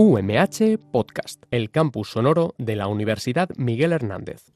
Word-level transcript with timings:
UMH 0.00 0.78
Podcast, 0.92 1.42
el 1.50 1.72
campus 1.72 2.10
sonoro 2.10 2.54
de 2.56 2.76
la 2.76 2.86
Universidad 2.86 3.48
Miguel 3.56 3.92
Hernández. 3.92 4.52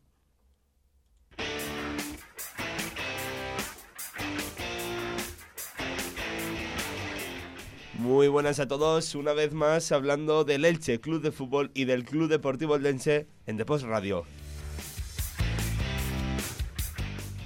Muy 7.99 8.29
buenas 8.29 8.61
a 8.61 8.69
todos, 8.69 9.17
una 9.17 9.33
vez 9.33 9.53
más 9.53 9.91
hablando 9.91 10.45
del 10.45 10.65
Elche 10.65 11.01
Club 11.01 11.21
de 11.21 11.33
Fútbol 11.33 11.73
y 11.75 11.87
del 11.87 12.05
Club 12.05 12.29
Deportivo 12.29 12.77
Elche 12.77 13.27
en 13.45 13.57
Depos 13.57 13.83
Radio. 13.83 14.25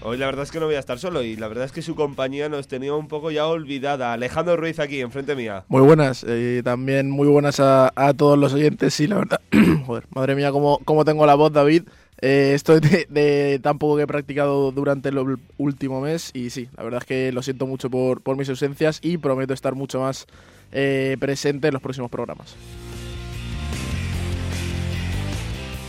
Hoy 0.08 0.18
la 0.18 0.26
verdad 0.26 0.44
es 0.44 0.52
que 0.52 0.60
no 0.60 0.66
voy 0.66 0.76
a 0.76 0.78
estar 0.78 1.00
solo 1.00 1.20
y 1.24 1.34
la 1.34 1.48
verdad 1.48 1.64
es 1.64 1.72
que 1.72 1.82
su 1.82 1.96
compañía 1.96 2.48
nos 2.48 2.68
tenía 2.68 2.94
un 2.94 3.08
poco 3.08 3.32
ya 3.32 3.48
olvidada. 3.48 4.12
Alejandro 4.12 4.56
Ruiz 4.56 4.78
aquí, 4.78 5.00
enfrente 5.00 5.34
mía. 5.34 5.64
Muy 5.66 5.82
buenas, 5.82 6.24
y 6.24 6.62
también 6.62 7.10
muy 7.10 7.26
buenas 7.26 7.58
a, 7.58 7.90
todos 8.16 8.38
los 8.38 8.54
oyentes. 8.54 8.94
Sí, 8.94 9.08
la 9.08 9.16
verdad, 9.16 9.40
joder, 9.84 10.04
madre 10.14 10.36
mía, 10.36 10.52
cómo, 10.52 10.78
cómo 10.84 11.04
tengo 11.04 11.26
la 11.26 11.34
voz, 11.34 11.52
David. 11.52 11.88
Eh, 12.20 12.52
estoy 12.54 12.78
de, 12.78 13.58
tan 13.60 13.80
poco 13.80 13.96
que 13.96 14.04
he 14.04 14.06
practicado 14.06 14.70
durante 14.70 15.08
el 15.08 15.38
último 15.58 16.00
mes 16.00 16.30
y 16.34 16.50
sí, 16.50 16.68
la 16.76 16.84
verdad 16.84 17.02
es 17.02 17.08
que 17.08 17.32
lo 17.32 17.42
siento 17.42 17.66
mucho 17.66 17.90
por, 17.90 18.20
por 18.20 18.36
mis 18.36 18.48
ausencias 18.48 19.00
y 19.02 19.18
prometo 19.18 19.54
estar 19.54 19.74
mucho 19.74 19.98
más 19.98 20.28
eh, 20.70 21.16
presente 21.18 21.66
en 21.66 21.72
los 21.72 21.82
próximos 21.82 22.12
programas. 22.12 22.54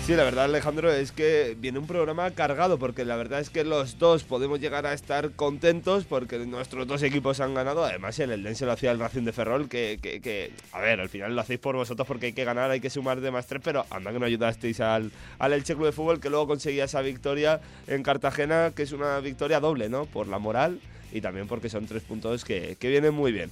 Sí, 0.08 0.16
la 0.16 0.24
verdad, 0.24 0.46
Alejandro, 0.46 0.90
es 0.90 1.12
que 1.12 1.58
viene 1.60 1.80
un 1.80 1.86
programa 1.86 2.32
cargado, 2.32 2.80
porque 2.80 3.04
la 3.04 3.18
verdad 3.18 3.42
es 3.42 3.50
que 3.50 3.66
los 3.66 4.00
dos 4.00 4.24
podemos 4.24 4.62
llegar 4.62 4.86
a 4.86 4.94
estar 4.94 5.32
contentos 5.32 6.06
porque 6.06 6.38
nuestros 6.38 6.88
dos 6.88 7.04
equipos 7.04 7.42
han 7.42 7.54
ganado. 7.54 7.84
Además, 7.84 8.18
el 8.20 8.32
Eldense 8.32 8.66
lo 8.66 8.72
hacía 8.72 8.92
el 8.92 9.00
Racing 9.00 9.24
de 9.24 9.34
Ferrol, 9.34 9.68
que, 9.68 10.00
que, 10.02 10.52
a 10.72 10.80
ver, 10.80 11.02
al 11.02 11.10
final 11.10 11.36
lo 11.36 11.42
hacéis 11.42 11.60
por 11.60 11.76
vosotros 11.76 12.08
porque 12.08 12.28
hay 12.28 12.32
que 12.32 12.46
ganar, 12.46 12.72
hay 12.72 12.80
que 12.80 12.90
sumar 12.90 13.20
de 13.20 13.32
más 13.32 13.48
tres, 13.48 13.62
pero 13.62 13.86
anda 13.90 14.14
que 14.14 14.20
no 14.20 14.26
ayudasteis 14.26 14.80
al, 14.80 15.12
al 15.40 15.52
Elche 15.52 15.76
Club 15.76 15.88
de 15.88 15.92
Fútbol, 15.92 16.22
que 16.22 16.30
luego 16.30 16.48
conseguía 16.48 16.86
esa 16.86 17.02
victoria 17.02 17.60
en 17.88 18.02
Cartagena, 18.02 18.72
que 18.74 18.84
es 18.84 18.94
una 18.94 19.20
victoria 19.20 19.60
doble, 19.60 19.90
¿no? 19.90 20.06
Por 20.06 20.30
la 20.30 20.40
moral 20.40 20.80
y 21.12 21.20
también 21.20 21.50
porque 21.50 21.68
son 21.68 21.86
tres 21.86 22.04
puntos 22.04 22.46
que, 22.46 22.78
que 22.80 22.88
vienen 22.88 23.14
muy 23.14 23.34
bien. 23.34 23.52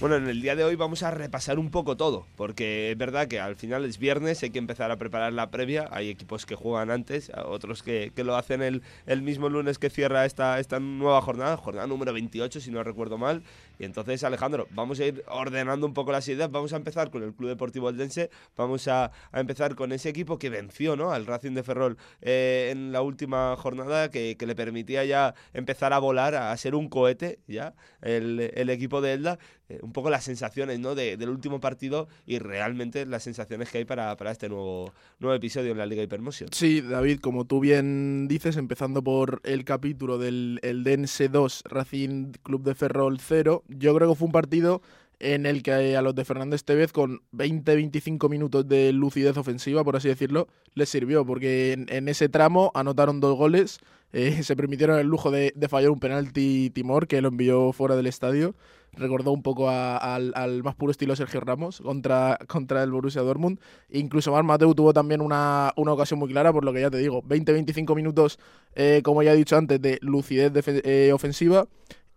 Bueno, 0.00 0.14
en 0.14 0.28
el 0.28 0.40
día 0.40 0.54
de 0.54 0.62
hoy 0.62 0.76
vamos 0.76 1.02
a 1.02 1.10
repasar 1.10 1.58
un 1.58 1.72
poco 1.72 1.96
todo, 1.96 2.24
porque 2.36 2.92
es 2.92 2.96
verdad 2.96 3.26
que 3.26 3.40
al 3.40 3.56
final 3.56 3.84
es 3.84 3.98
viernes, 3.98 4.40
hay 4.44 4.50
que 4.50 4.60
empezar 4.60 4.92
a 4.92 4.96
preparar 4.96 5.32
la 5.32 5.50
previa, 5.50 5.88
hay 5.90 6.08
equipos 6.08 6.46
que 6.46 6.54
juegan 6.54 6.92
antes, 6.92 7.32
otros 7.46 7.82
que, 7.82 8.12
lo 8.14 8.36
hacen 8.36 8.62
el, 8.62 8.82
el, 9.06 9.22
mismo 9.22 9.48
lunes 9.48 9.80
que 9.80 9.90
cierra 9.90 10.24
esta, 10.24 10.60
esta 10.60 10.78
nueva 10.78 11.20
jornada, 11.20 11.56
jornada 11.56 11.88
número 11.88 12.12
28 12.12 12.60
si 12.60 12.70
no 12.70 12.84
recuerdo 12.84 13.18
mal, 13.18 13.42
y 13.78 13.84
entonces 13.84 14.24
Alejandro, 14.24 14.66
vamos 14.70 15.00
a 15.00 15.06
ir 15.06 15.24
ordenando 15.28 15.86
un 15.86 15.94
poco 15.94 16.12
las 16.12 16.28
ideas, 16.28 16.50
vamos 16.50 16.72
a 16.72 16.76
empezar 16.76 17.10
con 17.10 17.22
el 17.22 17.34
Club 17.34 17.50
Deportivo 17.50 17.88
Aldense, 17.88 18.30
vamos 18.56 18.88
a, 18.88 19.10
empezar 19.32 19.74
con 19.74 19.92
ese 19.92 20.08
equipo 20.08 20.38
que 20.38 20.50
venció 20.50 20.96
¿no? 20.96 21.12
al 21.12 21.26
Racing 21.26 21.52
de 21.52 21.62
Ferrol 21.62 21.96
eh, 22.20 22.70
en 22.72 22.92
la 22.92 23.02
última 23.02 23.56
jornada, 23.56 24.10
que, 24.10 24.36
le 24.38 24.54
permitía 24.54 25.04
ya 25.04 25.34
empezar 25.52 25.92
a 25.92 25.98
volar, 25.98 26.34
a, 26.34 26.56
ser 26.56 26.74
un 26.74 26.88
cohete 26.88 27.40
ya, 27.46 27.74
el, 28.00 28.50
el 28.54 28.70
equipo 28.70 29.00
de 29.00 29.12
Elda, 29.12 29.38
eh, 29.68 29.80
un 29.82 29.92
poco 29.92 30.08
las 30.08 30.24
sensaciones 30.24 30.78
¿no? 30.80 30.94
del 30.94 31.28
último 31.28 31.60
partido 31.60 32.08
y 32.24 32.38
realmente 32.38 33.04
las 33.04 33.22
sensaciones 33.22 33.70
que 33.70 33.78
hay 33.78 33.84
para, 33.84 34.16
este 34.30 34.48
nuevo, 34.48 34.94
nuevo 35.18 35.34
episodio 35.34 35.72
en 35.72 35.78
la 35.78 35.84
Liga 35.84 36.02
Hypermotion. 36.02 36.48
Sí, 36.52 36.80
David, 36.80 37.20
como 37.20 37.44
tú 37.44 37.60
bien 37.60 38.28
dices, 38.28 38.56
empezando 38.56 39.02
por 39.02 39.42
el 39.44 39.64
capítulo 39.66 40.16
del 40.16 40.58
el 40.62 40.84
Dense 40.84 41.28
2, 41.28 41.64
Racing 41.66 42.32
Club 42.42 42.62
de 42.62 42.74
Ferrol 42.74 43.18
0, 43.20 43.64
yo 43.68 43.94
creo 43.94 44.08
que 44.08 44.16
fue 44.16 44.26
un 44.26 44.32
partido 44.32 44.82
en 45.20 45.46
el 45.46 45.62
que 45.62 45.96
a 45.96 46.02
los 46.02 46.14
de 46.14 46.24
Fernández 46.24 46.64
Tevez 46.64 46.92
con 46.92 47.20
20-25 47.32 48.28
minutos 48.28 48.68
de 48.68 48.92
lucidez 48.92 49.36
ofensiva, 49.36 49.82
por 49.82 49.96
así 49.96 50.08
decirlo, 50.08 50.48
les 50.74 50.88
sirvió, 50.88 51.26
porque 51.26 51.72
en, 51.72 52.08
ese 52.08 52.28
tramo 52.28 52.70
anotaron 52.74 53.20
dos 53.20 53.36
goles, 53.36 53.80
eh, 54.12 54.42
se 54.42 54.56
permitieron 54.56 54.98
el 54.98 55.06
lujo 55.06 55.30
de, 55.30 55.52
fallar 55.68 55.90
un 55.90 55.98
penalti 55.98 56.70
Timor, 56.70 57.08
que 57.08 57.20
lo 57.20 57.28
envió 57.28 57.72
fuera 57.72 57.96
del 57.96 58.06
estadio, 58.06 58.54
recordó 58.92 59.32
un 59.32 59.42
poco 59.42 59.68
al, 59.70 60.62
más 60.62 60.74
puro 60.76 60.92
estilo 60.92 61.14
Sergio 61.16 61.40
Ramos 61.40 61.80
contra, 61.80 62.38
contra 62.46 62.82
el 62.82 62.92
Borussia 62.92 63.22
Dortmund, 63.22 63.58
incluso 63.90 64.32
Mar 64.32 64.44
Mateu 64.44 64.74
tuvo 64.74 64.92
también 64.92 65.20
una, 65.20 65.72
ocasión 65.76 66.20
muy 66.20 66.28
clara, 66.28 66.52
por 66.52 66.64
lo 66.64 66.72
que 66.72 66.80
ya 66.80 66.90
te 66.90 66.98
digo, 66.98 67.22
20-25 67.24 67.96
minutos, 67.96 68.38
eh, 68.74 69.00
como 69.02 69.22
ya 69.24 69.32
he 69.32 69.36
dicho 69.36 69.56
antes, 69.56 69.82
de 69.82 69.98
lucidez 70.00 70.52
eh, 70.66 71.10
ofensiva, 71.12 71.66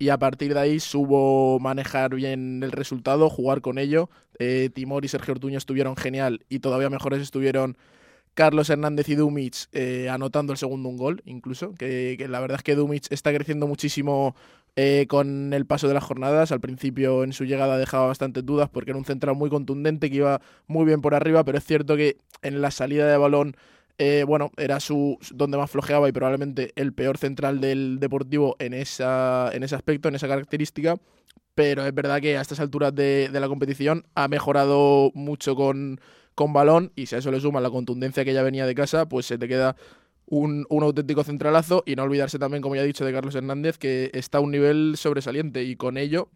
y 0.01 0.09
a 0.09 0.17
partir 0.17 0.55
de 0.55 0.59
ahí 0.59 0.79
subo 0.79 1.59
manejar 1.59 2.15
bien 2.15 2.63
el 2.63 2.71
resultado, 2.71 3.29
jugar 3.29 3.61
con 3.61 3.77
ello. 3.77 4.09
Eh, 4.39 4.71
Timor 4.73 5.05
y 5.05 5.07
Sergio 5.07 5.35
Ortuño 5.35 5.59
estuvieron 5.59 5.95
genial 5.95 6.43
y 6.49 6.57
todavía 6.57 6.89
mejores 6.89 7.21
estuvieron 7.21 7.77
Carlos 8.33 8.71
Hernández 8.71 9.09
y 9.09 9.15
Dumic 9.15 9.67
eh, 9.73 10.09
anotando 10.09 10.53
el 10.53 10.57
segundo 10.57 10.89
un 10.89 10.97
gol, 10.97 11.21
incluso. 11.25 11.75
Que, 11.75 12.17
la 12.27 12.39
verdad 12.39 12.57
es 12.57 12.63
que 12.63 12.73
Dumic 12.73 13.11
está 13.11 13.31
creciendo 13.31 13.67
muchísimo 13.67 14.35
eh, 14.75 15.05
con 15.07 15.53
el 15.53 15.67
paso 15.67 15.87
de 15.87 15.93
las 15.93 16.03
jornadas. 16.03 16.51
Al 16.51 16.61
principio 16.61 17.23
en 17.23 17.31
su 17.31 17.45
llegada 17.45 17.77
dejaba 17.77 18.07
bastantes 18.07 18.43
dudas 18.43 18.69
porque 18.69 18.89
era 18.89 18.97
un 18.97 19.05
central 19.05 19.35
muy 19.35 19.51
contundente 19.51 20.09
que 20.09 20.15
iba 20.15 20.41
muy 20.65 20.83
bien 20.83 21.01
por 21.01 21.13
arriba, 21.13 21.43
pero 21.43 21.59
es 21.59 21.63
cierto 21.63 21.95
que 21.95 22.17
en 22.41 22.59
la 22.61 22.71
salida 22.71 23.05
de 23.05 23.17
balón 23.17 23.55
eh, 23.97 24.23
bueno, 24.27 24.51
era 24.57 24.79
su 24.79 25.17
donde 25.33 25.57
más 25.57 25.69
flojeaba 25.69 26.09
y 26.09 26.11
probablemente 26.11 26.71
el 26.75 26.93
peor 26.93 27.17
central 27.17 27.59
del 27.61 27.99
Deportivo 27.99 28.55
en, 28.59 28.73
esa, 28.73 29.49
en 29.53 29.63
ese 29.63 29.75
aspecto, 29.75 30.09
en 30.09 30.15
esa 30.15 30.27
característica. 30.27 30.97
Pero 31.53 31.85
es 31.85 31.93
verdad 31.93 32.21
que 32.21 32.37
a 32.37 32.41
estas 32.41 32.59
alturas 32.59 32.95
de, 32.95 33.29
la 33.31 33.47
competición 33.47 34.05
ha 34.15 34.27
mejorado 34.27 35.11
mucho 35.13 35.55
con, 35.55 35.99
con 36.33 36.53
balón 36.53 36.93
y 36.95 37.07
si 37.07 37.15
a 37.15 37.17
eso 37.17 37.29
le 37.31 37.41
suma 37.41 37.59
la 37.59 37.69
contundencia 37.69 38.23
que 38.23 38.33
ya 38.33 38.41
venía 38.41 38.65
de 38.65 38.73
casa, 38.73 39.07
pues 39.07 39.25
se 39.25 39.37
te 39.37 39.47
queda 39.47 39.75
un, 40.27 40.65
auténtico 40.69 41.23
centralazo 41.23 41.83
y 41.85 41.95
no 41.95 42.03
olvidarse 42.03 42.39
también, 42.39 42.61
como 42.61 42.75
ya 42.75 42.83
he 42.83 42.87
dicho, 42.87 43.03
de 43.03 43.11
Carlos 43.11 43.35
Hernández, 43.35 43.77
que 43.77 44.11
está 44.13 44.37
a 44.37 44.41
un 44.41 44.51
nivel 44.51 44.93
sobresaliente 44.95 45.63
y 45.63 45.75
con 45.75 45.97
ello, 45.97 46.29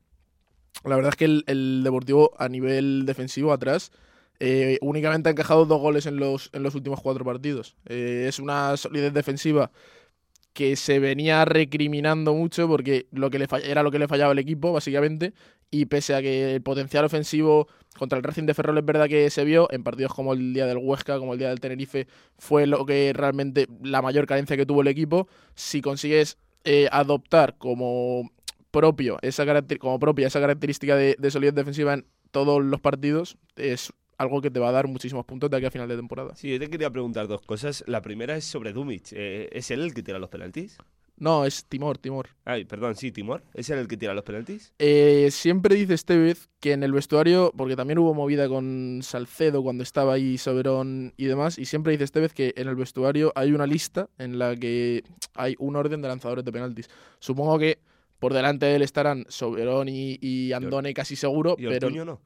la 0.83 0.97
verdad 0.97 1.13
es 1.13 1.15
que 1.15 1.43
el 1.47 1.81
Deportivo 1.83 2.33
a 2.37 2.49
nivel 2.49 3.05
defensivo 3.05 3.53
atrás 3.53 3.91
eh, 4.39 4.77
únicamente 4.81 5.29
ha 5.29 5.31
encajado 5.31 5.65
dos 5.65 5.79
goles 5.79 6.05
en 6.05 6.17
los, 6.17 6.49
en 6.53 6.63
los 6.63 6.75
últimos 6.75 7.01
cuatro 7.01 7.23
partidos. 7.23 7.75
Eh, 7.85 8.25
es 8.27 8.39
una 8.39 8.75
solidez 8.77 9.13
defensiva 9.13 9.71
que 10.53 10.77
se 10.77 10.99
venía 10.99 11.43
recriminando 11.43 12.33
mucho 12.33 12.67
porque 12.67 13.07
lo 13.11 13.29
que 13.29 13.45
era 13.63 13.83
lo 13.83 13.91
que 13.91 13.99
le 13.99 14.07
fallaba 14.07 14.31
al 14.31 14.39
equipo, 14.39 14.71
básicamente, 14.71 15.33
y 15.69 15.85
pese 15.85 16.15
a 16.15 16.21
que 16.21 16.55
el 16.55 16.61
potencial 16.61 17.03
ofensivo 17.03 17.67
contra 17.97 18.17
el 18.17 18.23
Racing 18.23 18.45
de 18.45 18.53
Ferrol 18.53 18.77
es 18.77 18.85
verdad 18.85 19.07
que 19.07 19.29
se 19.29 19.43
vio, 19.43 19.67
en 19.71 19.83
partidos 19.83 20.13
como 20.13 20.33
el 20.33 20.53
día 20.53 20.65
del 20.65 20.77
Huesca, 20.77 21.19
como 21.19 21.33
el 21.33 21.39
día 21.39 21.49
del 21.49 21.59
Tenerife, 21.59 22.07
fue 22.37 22.67
lo 22.67 22.85
que 22.85 23.11
realmente 23.13 23.67
la 23.83 24.01
mayor 24.01 24.27
carencia 24.27 24.55
que 24.55 24.65
tuvo 24.65 24.81
el 24.81 24.87
equipo. 24.87 25.27
Si 25.55 25.81
consigues 25.81 26.37
eh, 26.63 26.87
adoptar 26.91 27.57
como 27.57 28.31
propio 28.71 29.17
esa 29.21 29.45
como 29.77 29.99
propia 29.99 30.27
esa 30.27 30.41
característica 30.41 30.95
de, 30.95 31.15
de 31.17 31.31
solidez 31.31 31.55
defensiva 31.55 31.93
en 31.93 32.05
todos 32.31 32.63
los 32.63 32.81
partidos, 32.81 33.37
es 33.55 33.93
algo 34.17 34.41
que 34.41 34.51
te 34.51 34.59
va 34.59 34.69
a 34.69 34.71
dar 34.71 34.87
muchísimos 34.87 35.25
puntos 35.25 35.49
de 35.49 35.57
aquí 35.57 35.65
a 35.65 35.71
final 35.71 35.87
de 35.87 35.95
temporada. 35.95 36.35
Sí, 36.35 36.51
yo 36.51 36.59
te 36.59 36.69
quería 36.69 36.89
preguntar 36.89 37.27
dos 37.27 37.41
cosas. 37.41 37.83
La 37.87 38.01
primera 38.01 38.35
es 38.35 38.45
sobre 38.45 38.73
Dumic. 38.73 39.07
Eh, 39.11 39.49
¿Es 39.51 39.71
él 39.71 39.81
el 39.81 39.93
que 39.93 40.03
tira 40.03 40.19
los 40.19 40.29
penaltis? 40.29 40.77
No, 41.17 41.45
es 41.45 41.65
Timor, 41.65 41.97
Timor. 41.97 42.29
Ay, 42.43 42.65
perdón, 42.65 42.95
sí, 42.95 43.11
Timor. 43.11 43.41
¿Es 43.53 43.69
él 43.69 43.79
el 43.79 43.87
que 43.87 43.95
tira 43.95 44.13
los 44.13 44.23
penaltis? 44.23 44.73
Eh, 44.79 45.29
siempre 45.31 45.75
dice 45.75 45.93
Estevez 45.93 46.49
que 46.59 46.73
en 46.73 46.83
el 46.83 46.91
vestuario, 46.91 47.53
porque 47.55 47.75
también 47.75 47.99
hubo 47.99 48.13
movida 48.13 48.49
con 48.49 48.99
Salcedo 49.01 49.63
cuando 49.63 49.83
estaba 49.83 50.13
ahí 50.13 50.37
Soberón 50.37 51.13
y 51.15 51.25
demás, 51.25 51.57
y 51.57 51.65
siempre 51.65 51.93
dice 51.93 52.03
Estevez 52.03 52.33
que 52.33 52.53
en 52.57 52.67
el 52.67 52.75
vestuario 52.75 53.31
hay 53.35 53.53
una 53.53 53.65
lista 53.65 54.09
en 54.17 54.39
la 54.39 54.55
que 54.55 55.03
hay 55.35 55.55
un 55.59 55.77
orden 55.77 56.01
de 56.01 56.07
lanzadores 56.09 56.43
de 56.43 56.51
penaltis. 56.51 56.89
Supongo 57.19 57.59
que 57.59 57.79
por 58.19 58.33
delante 58.33 58.65
de 58.65 58.75
él 58.75 58.81
estarán 58.81 59.25
Soberón 59.29 59.87
y, 59.89 60.51
Andone 60.51 60.93
casi 60.93 61.15
seguro, 61.15 61.55
¿Y 61.57 61.67
pero... 61.67 61.89
no? 61.89 62.19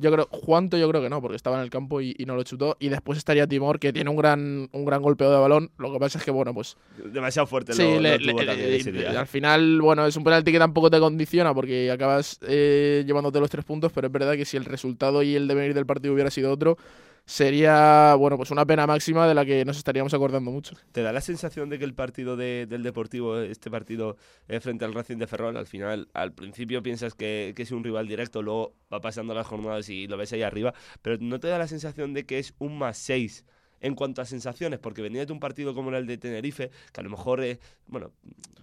Yo 0.00 0.12
creo, 0.12 0.28
Juanto 0.30 0.78
yo 0.78 0.88
creo 0.88 1.02
que 1.02 1.10
no, 1.10 1.20
porque 1.20 1.36
estaba 1.36 1.56
en 1.56 1.62
el 1.62 1.70
campo 1.70 2.00
y, 2.00 2.14
no 2.24 2.36
lo 2.36 2.44
chutó. 2.44 2.76
Y 2.78 2.88
después 2.88 3.18
estaría 3.18 3.48
Timor, 3.48 3.80
que 3.80 3.92
tiene 3.92 4.08
un 4.08 4.16
gran, 4.16 4.68
un 4.72 4.84
gran 4.84 5.02
golpeo 5.02 5.30
de 5.30 5.38
balón. 5.38 5.72
Lo 5.76 5.92
que 5.92 5.98
pasa 5.98 6.18
es 6.18 6.24
que, 6.24 6.30
bueno, 6.30 6.54
pues. 6.54 6.76
Demasiado 7.04 7.46
fuerte 7.46 7.72
sí, 7.72 7.82
al 7.82 9.26
final, 9.26 9.80
bueno, 9.82 10.06
es 10.06 10.16
un 10.16 10.22
penalti 10.22 10.52
que 10.52 10.58
tampoco 10.58 10.88
te 10.90 11.00
condiciona 11.00 11.52
porque 11.52 11.90
acabas 11.90 12.38
eh, 12.46 13.02
llevándote 13.06 13.40
los 13.40 13.50
tres 13.50 13.64
puntos, 13.64 13.90
pero 13.92 14.06
es 14.06 14.12
verdad 14.12 14.34
que 14.34 14.44
si 14.44 14.56
el 14.56 14.64
resultado 14.64 15.22
y 15.22 15.34
el 15.34 15.48
devenir 15.48 15.74
del 15.74 15.86
partido 15.86 16.14
hubiera 16.14 16.30
sido 16.30 16.52
otro, 16.52 16.78
sería, 17.24 18.14
bueno, 18.14 18.36
pues 18.36 18.50
una 18.50 18.66
pena 18.66 18.86
máxima 18.86 19.26
de 19.26 19.34
la 19.34 19.44
que 19.44 19.64
nos 19.64 19.76
estaríamos 19.76 20.14
acordando 20.14 20.50
mucho. 20.50 20.76
¿Te 20.92 21.02
da 21.02 21.12
la 21.12 21.20
sensación 21.20 21.68
de 21.68 21.78
que 21.78 21.84
el 21.84 21.94
partido 21.94 22.36
del 22.36 22.82
Deportivo, 22.82 23.38
este 23.38 23.70
partido 23.70 24.16
eh, 24.48 24.60
frente 24.60 24.84
al 24.84 24.94
Racing 24.94 25.16
de 25.18 25.26
Ferrol, 25.26 25.56
al 25.56 25.66
final, 25.66 26.08
al 26.14 26.32
principio 26.32 26.82
piensas 26.82 27.14
que, 27.14 27.54
es 27.56 27.72
un 27.72 27.84
rival 27.84 28.08
directo, 28.08 28.42
luego 28.42 28.74
va 28.92 29.00
pasando 29.00 29.34
las 29.34 29.46
jornadas 29.46 29.88
y 29.88 30.06
lo 30.06 30.16
ves 30.16 30.32
ahí 30.32 30.42
arriba, 30.42 30.74
pero 31.02 31.18
¿no 31.20 31.40
te 31.40 31.48
da 31.48 31.58
la 31.58 31.68
sensación 31.68 32.14
de 32.14 32.24
que 32.24 32.38
es 32.38 32.54
un 32.58 32.78
más 32.78 32.96
seis 32.98 33.44
en 33.80 33.94
cuanto 33.94 34.22
a 34.22 34.24
sensaciones, 34.24 34.78
porque 34.78 35.02
venía 35.02 35.24
de 35.26 35.32
un 35.32 35.40
partido 35.40 35.74
como 35.74 35.90
el 35.94 36.06
de 36.06 36.18
Tenerife, 36.18 36.70
que 36.92 37.00
a 37.00 37.04
lo 37.04 37.10
mejor, 37.10 37.42
eh, 37.42 37.58
bueno, 37.86 38.12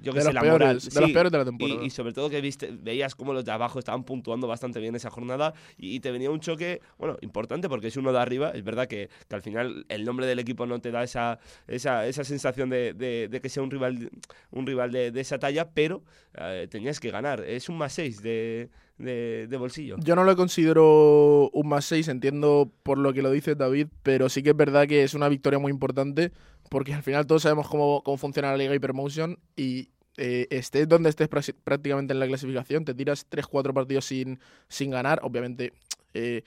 yo 0.02 0.12
que 0.12 0.20
de 0.20 0.26
sé, 0.26 0.34
la 0.34 0.42
peores, 0.42 0.60
moral. 0.60 0.76
de 0.80 0.92
sí, 0.92 1.00
los 1.00 1.12
peores 1.12 1.32
de 1.32 1.38
la 1.38 1.46
temporada. 1.46 1.84
y, 1.84 1.86
y 1.88 1.90
sobre 1.90 2.14
todo 2.14 2.30
que 2.30 2.42
viste, 2.42 2.70
veías 2.72 3.16
cómo 3.16 3.34
los 3.34 3.46
de 3.46 3.52
abajo 3.52 3.80
estaban 3.80 4.04
puntuando 4.04 4.48
bastante 4.48 4.80
bien 4.80 4.96
esa 4.96 5.10
jornada 5.10 5.54
y, 5.78 5.96
y 5.96 6.00
te 6.00 6.12
venía 6.12 6.30
un 6.30 6.40
choque, 6.40 6.82
bueno, 6.98 7.18
importante 7.22 7.70
porque 7.70 7.88
es 7.88 7.98
uno 7.98 8.12
de 8.12 8.20
arriba. 8.20 8.52
Es 8.52 8.64
verdad 8.64 8.88
que, 8.88 9.10
que 9.28 9.36
al 9.36 9.42
final 9.42 9.86
el 9.90 10.04
nombre 10.06 10.26
del 10.26 10.40
equipo 10.40 10.66
no 10.66 10.80
te 10.80 10.92
da 10.92 11.04
esa, 11.04 11.40
esa, 11.68 12.06
esa 12.08 12.24
sensación 12.24 12.70
de, 12.70 12.94
de- 12.94 13.28
de 13.30 13.42
que 13.42 13.50
sea 13.50 13.64
un 13.64 13.72
rival, 13.72 14.10
un 14.52 14.66
rival 14.68 14.92
de, 14.92 15.12
de 15.12 15.22
esa 15.22 15.40
talla, 15.40 15.70
pero 15.72 16.04
eh, 16.36 16.68
tenías 16.70 17.00
que 17.00 17.10
ganar. 17.10 17.42
Es 17.42 17.70
un 17.70 17.78
más 17.78 17.94
6 17.94 18.22
de, 18.22 18.70
de, 18.98 19.58
bolsillo. 19.58 19.98
Yo 20.00 20.16
no 20.16 20.24
lo 20.24 20.36
considero 20.36 21.50
un 21.52 21.68
más 21.68 21.86
6, 21.86 22.08
entiendo 22.08 22.72
por 22.84 22.98
lo 22.98 23.14
que 23.14 23.22
lo 23.22 23.32
dice 23.32 23.56
David, 23.56 23.88
pero 24.04 24.30
sí 24.30 24.44
que 24.44 24.52
es 24.52 24.58
verdad 24.58 24.88
que 24.88 25.04
es 25.04 25.14
una 25.14 25.30
victoria 25.30 25.60
muy 25.60 25.72
importante 25.72 26.32
porque 26.70 26.94
al 26.94 27.04
final 27.04 27.28
todos 27.28 27.44
sabemos 27.44 27.68
cómo, 27.68 28.02
cómo 28.04 28.18
funciona 28.18 28.52
la 28.52 28.58
Liga 28.58 28.74
Hypermotion 28.74 29.38
y 29.56 29.90
eh, 30.18 30.48
estés 30.50 30.88
donde 30.88 31.10
estés 31.10 31.28
prácticamente 31.28 32.14
en 32.14 32.20
la 32.20 32.28
clasificación, 32.28 32.86
te 32.86 32.94
tiras 32.94 33.30
3-4 33.30 33.74
partidos 33.74 34.06
sin, 34.06 34.40
sin 34.70 34.92
ganar, 34.92 35.20
obviamente 35.24 35.74
eh, 36.14 36.44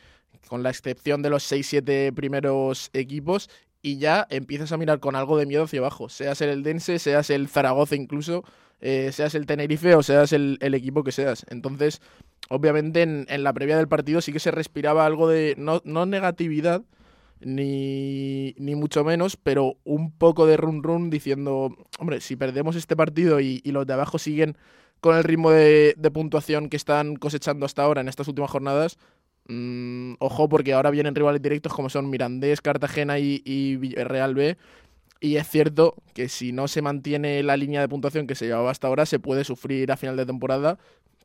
con 0.48 0.62
la 0.62 0.70
excepción 0.70 1.20
de 1.20 1.30
los 1.30 1.50
6-7 1.50 2.14
primeros 2.14 2.90
equipos 2.94 3.50
y 3.82 3.98
ya 3.98 4.26
empiezas 4.30 4.72
a 4.72 4.76
mirar 4.76 5.00
con 5.00 5.16
algo 5.16 5.36
de 5.38 5.46
miedo 5.46 5.64
hacia 5.64 5.80
abajo, 5.80 6.08
seas 6.08 6.40
el 6.40 6.50
Eldense, 6.50 6.98
seas 6.98 7.30
el 7.30 7.48
Zaragoza 7.48 7.96
incluso, 7.96 8.44
eh, 8.80 9.10
seas 9.12 9.34
el 9.34 9.46
Tenerife 9.46 9.94
o 9.94 10.02
seas 10.02 10.32
el, 10.32 10.58
el 10.60 10.74
equipo 10.74 11.04
que 11.04 11.12
seas. 11.12 11.46
Entonces, 11.48 12.00
obviamente 12.48 13.02
en, 13.02 13.26
en 13.28 13.42
la 13.42 13.52
previa 13.52 13.76
del 13.76 13.88
partido 13.88 14.20
sí 14.20 14.32
que 14.32 14.40
se 14.40 14.50
respiraba 14.50 15.06
algo 15.06 15.28
de, 15.28 15.54
no, 15.58 15.80
no 15.84 16.06
negatividad, 16.06 16.82
ni, 17.40 18.54
ni 18.58 18.74
mucho 18.74 19.04
menos, 19.04 19.36
pero 19.36 19.76
un 19.84 20.10
poco 20.10 20.46
de 20.46 20.56
run 20.56 20.82
run 20.82 21.10
diciendo, 21.10 21.76
hombre, 21.98 22.20
si 22.20 22.36
perdemos 22.36 22.76
este 22.76 22.96
partido 22.96 23.40
y, 23.40 23.60
y 23.64 23.72
los 23.72 23.86
de 23.86 23.92
abajo 23.92 24.18
siguen 24.18 24.56
con 25.00 25.16
el 25.16 25.22
ritmo 25.22 25.50
de, 25.52 25.94
de 25.96 26.10
puntuación 26.10 26.68
que 26.68 26.76
están 26.76 27.14
cosechando 27.14 27.64
hasta 27.64 27.84
ahora 27.84 28.00
en 28.00 28.08
estas 28.08 28.26
últimas 28.26 28.50
jornadas, 28.50 28.98
mm, 29.48 30.14
ojo 30.18 30.48
porque 30.48 30.72
ahora 30.72 30.90
vienen 30.90 31.14
rivales 31.14 31.42
directos 31.42 31.72
como 31.72 31.90
son 31.90 32.08
Mirandés, 32.10 32.60
Cartagena 32.60 33.18
y, 33.18 33.42
y 33.44 33.76
Villarreal 33.76 34.34
B. 34.34 34.56
Y 35.20 35.36
es 35.36 35.48
cierto 35.48 35.96
que 36.14 36.28
si 36.28 36.52
no 36.52 36.68
se 36.68 36.80
mantiene 36.80 37.42
la 37.42 37.56
línea 37.56 37.80
de 37.80 37.88
puntuación 37.88 38.26
que 38.26 38.36
se 38.36 38.46
llevaba 38.46 38.70
hasta 38.70 38.86
ahora, 38.86 39.04
se 39.04 39.18
puede 39.18 39.42
sufrir 39.44 39.90
a 39.90 39.96
final 39.96 40.16
de 40.16 40.26
temporada, 40.26 40.78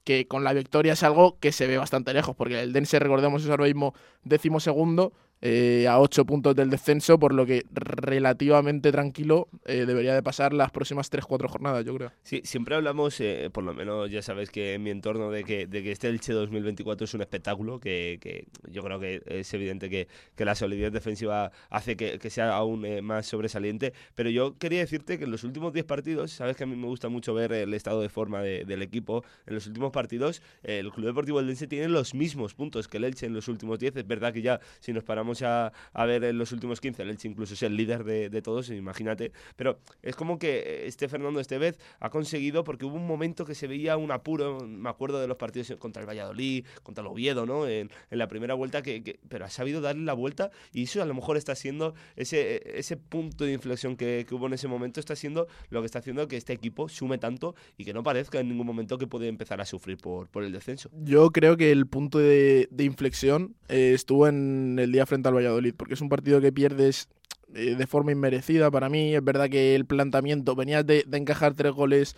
que 0.03 0.27
con 0.27 0.43
la 0.43 0.53
victoria 0.53 0.93
es 0.93 1.03
algo 1.03 1.37
que 1.39 1.51
se 1.51 1.67
ve 1.67 1.77
bastante 1.77 2.13
lejos, 2.13 2.35
porque 2.35 2.61
el 2.61 2.73
Dense, 2.73 2.99
recordemos, 2.99 3.43
es 3.43 3.49
ahora 3.49 3.65
mismo 3.65 3.93
décimo 4.23 4.59
segundo, 4.59 5.13
eh, 5.45 5.87
a 5.89 5.99
8 5.99 6.23
puntos 6.25 6.55
del 6.55 6.69
descenso, 6.69 7.19
por 7.19 7.33
lo 7.33 7.45
que 7.45 7.65
relativamente 8.07 8.91
tranquilo 8.93 9.49
eh, 9.65 9.85
debería 9.85 10.13
de 10.15 10.23
pasar 10.23 10.53
las 10.53 10.71
próximas 10.71 11.11
3-4 11.11 11.47
jornadas, 11.49 11.83
yo 11.83 11.93
creo. 11.95 12.11
Sí, 12.23 12.41
siempre 12.45 12.75
hablamos, 12.75 13.19
eh, 13.19 13.49
por 13.51 13.65
lo 13.65 13.73
menos 13.73 14.09
ya 14.09 14.21
sabes 14.21 14.49
que 14.49 14.75
en 14.75 14.83
mi 14.83 14.89
entorno, 14.89 15.31
de 15.31 15.43
que, 15.43 15.67
de 15.67 15.83
que 15.83 15.91
este 15.91 16.07
Elche 16.07 16.31
2024 16.31 17.03
es 17.03 17.13
un 17.13 17.21
espectáculo, 17.21 17.79
que, 17.79 18.19
que 18.21 18.45
yo 18.71 18.81
creo 18.83 18.99
que 19.01 19.21
es 19.25 19.53
evidente 19.53 19.89
que, 19.89 20.07
que 20.35 20.45
la 20.45 20.55
solidez 20.55 20.93
defensiva 20.93 21.51
hace 21.69 21.97
que, 21.97 22.19
que 22.19 22.29
sea 22.29 22.55
aún 22.55 22.85
más 23.03 23.25
sobresaliente, 23.25 23.93
pero 24.15 24.29
yo 24.29 24.57
quería 24.57 24.79
decirte 24.79 25.17
que 25.17 25.25
en 25.25 25.31
los 25.31 25.43
últimos 25.43 25.73
10 25.73 25.85
partidos, 25.85 26.31
sabes 26.31 26.55
que 26.55 26.63
a 26.63 26.67
mí 26.67 26.77
me 26.77 26.87
gusta 26.87 27.09
mucho 27.09 27.33
ver 27.33 27.51
el 27.51 27.73
estado 27.73 28.01
de 28.01 28.07
forma 28.07 28.41
de- 28.41 28.63
del 28.63 28.81
equipo, 28.81 29.25
en 29.45 29.55
los 29.55 29.67
últimos 29.67 29.91
partidos 29.91 30.41
el 30.63 30.89
Club 30.91 31.07
Deportivo 31.07 31.39
Eldense 31.41 31.67
tiene 31.67 31.89
los 31.89 32.13
mismos 32.13 32.53
puntos 32.53 32.87
que 32.87 32.97
el 32.97 33.03
Elche 33.03 33.25
en 33.25 33.33
los 33.33 33.47
últimos 33.49 33.79
10, 33.79 33.97
es 33.97 34.07
verdad 34.07 34.31
que 34.33 34.41
ya 34.41 34.59
si 34.79 34.93
nos 34.93 35.03
paramos 35.03 35.32
a, 35.41 35.73
a 35.93 36.05
ver 36.05 36.23
en 36.23 36.37
los 36.37 36.51
últimos 36.51 36.79
15, 36.79 37.01
el 37.03 37.09
Elche 37.09 37.27
incluso 37.27 37.53
es 37.55 37.63
el 37.63 37.75
líder 37.75 38.03
de, 38.03 38.29
de 38.29 38.41
todos, 38.41 38.69
imagínate, 38.69 39.31
pero 39.55 39.79
es 40.01 40.15
como 40.15 40.37
que 40.39 40.85
este 40.87 41.07
Fernando 41.07 41.39
Estevez 41.39 41.77
ha 41.99 42.09
conseguido, 42.09 42.63
porque 42.63 42.85
hubo 42.85 42.95
un 42.95 43.07
momento 43.07 43.45
que 43.45 43.55
se 43.55 43.67
veía 43.67 43.97
un 43.97 44.11
apuro, 44.11 44.59
me 44.67 44.89
acuerdo 44.89 45.19
de 45.19 45.27
los 45.27 45.37
partidos 45.37 45.73
contra 45.79 46.01
el 46.01 46.07
Valladolid, 46.09 46.65
contra 46.83 47.01
el 47.01 47.07
Oviedo, 47.07 47.45
¿no? 47.45 47.67
En, 47.67 47.89
en 48.11 48.17
la 48.17 48.27
primera 48.27 48.53
vuelta, 48.53 48.81
que, 48.81 49.03
que- 49.03 49.19
pero 49.29 49.45
ha 49.45 49.49
sabido 49.49 49.81
darle 49.81 50.03
la 50.03 50.13
vuelta 50.13 50.51
y 50.71 50.83
eso 50.83 51.01
a 51.01 51.05
lo 51.05 51.13
mejor 51.13 51.37
está 51.37 51.55
siendo 51.55 51.95
ese, 52.15 52.77
ese 52.77 52.97
punto 52.97 53.45
de 53.45 53.53
inflexión 53.53 53.95
que, 53.97 54.25
que 54.27 54.35
hubo 54.35 54.47
en 54.47 54.53
ese 54.53 54.67
momento, 54.67 54.99
está 54.99 55.15
siendo 55.15 55.47
lo 55.69 55.81
que 55.81 55.85
está 55.85 55.99
haciendo 55.99 56.27
que 56.27 56.37
este 56.37 56.53
equipo 56.53 56.89
sume 56.89 57.17
tanto 57.17 57.55
y 57.77 57.85
que 57.85 57.93
no 57.93 58.03
parezca 58.03 58.39
en 58.39 58.49
ningún 58.49 58.67
momento 58.67 58.97
que 58.97 59.07
puede 59.07 59.27
empezar 59.27 59.61
a 59.61 59.65
sufrir 59.65 59.97
por, 59.97 60.27
por 60.29 60.43
el 60.43 60.51
descenso. 60.51 60.89
Yo 61.03 61.31
creo 61.31 61.57
que 61.57 61.71
el 61.71 61.87
punto 61.87 62.19
de, 62.19 62.67
de 62.71 62.83
inflexión 62.83 63.55
eh, 63.69 63.91
estuvo 63.93 64.27
en 64.27 64.77
el 64.79 64.91
día 64.91 65.05
frente 65.13 65.29
al 65.29 65.35
Valladolid, 65.35 65.75
porque 65.77 65.93
es 65.93 66.01
un 66.01 66.09
partido 66.09 66.41
que 66.41 66.51
pierdes 66.51 67.07
eh, 67.53 67.75
de 67.75 67.87
forma 67.87 68.11
inmerecida 68.11 68.71
para 68.71 68.89
mí. 68.89 69.13
Es 69.13 69.23
verdad 69.23 69.47
que 69.49 69.75
el 69.75 69.85
planteamiento 69.85 70.55
venía 70.55 70.81
de, 70.81 71.05
encajar 71.11 71.53
tres 71.53 71.71
goles 71.71 72.15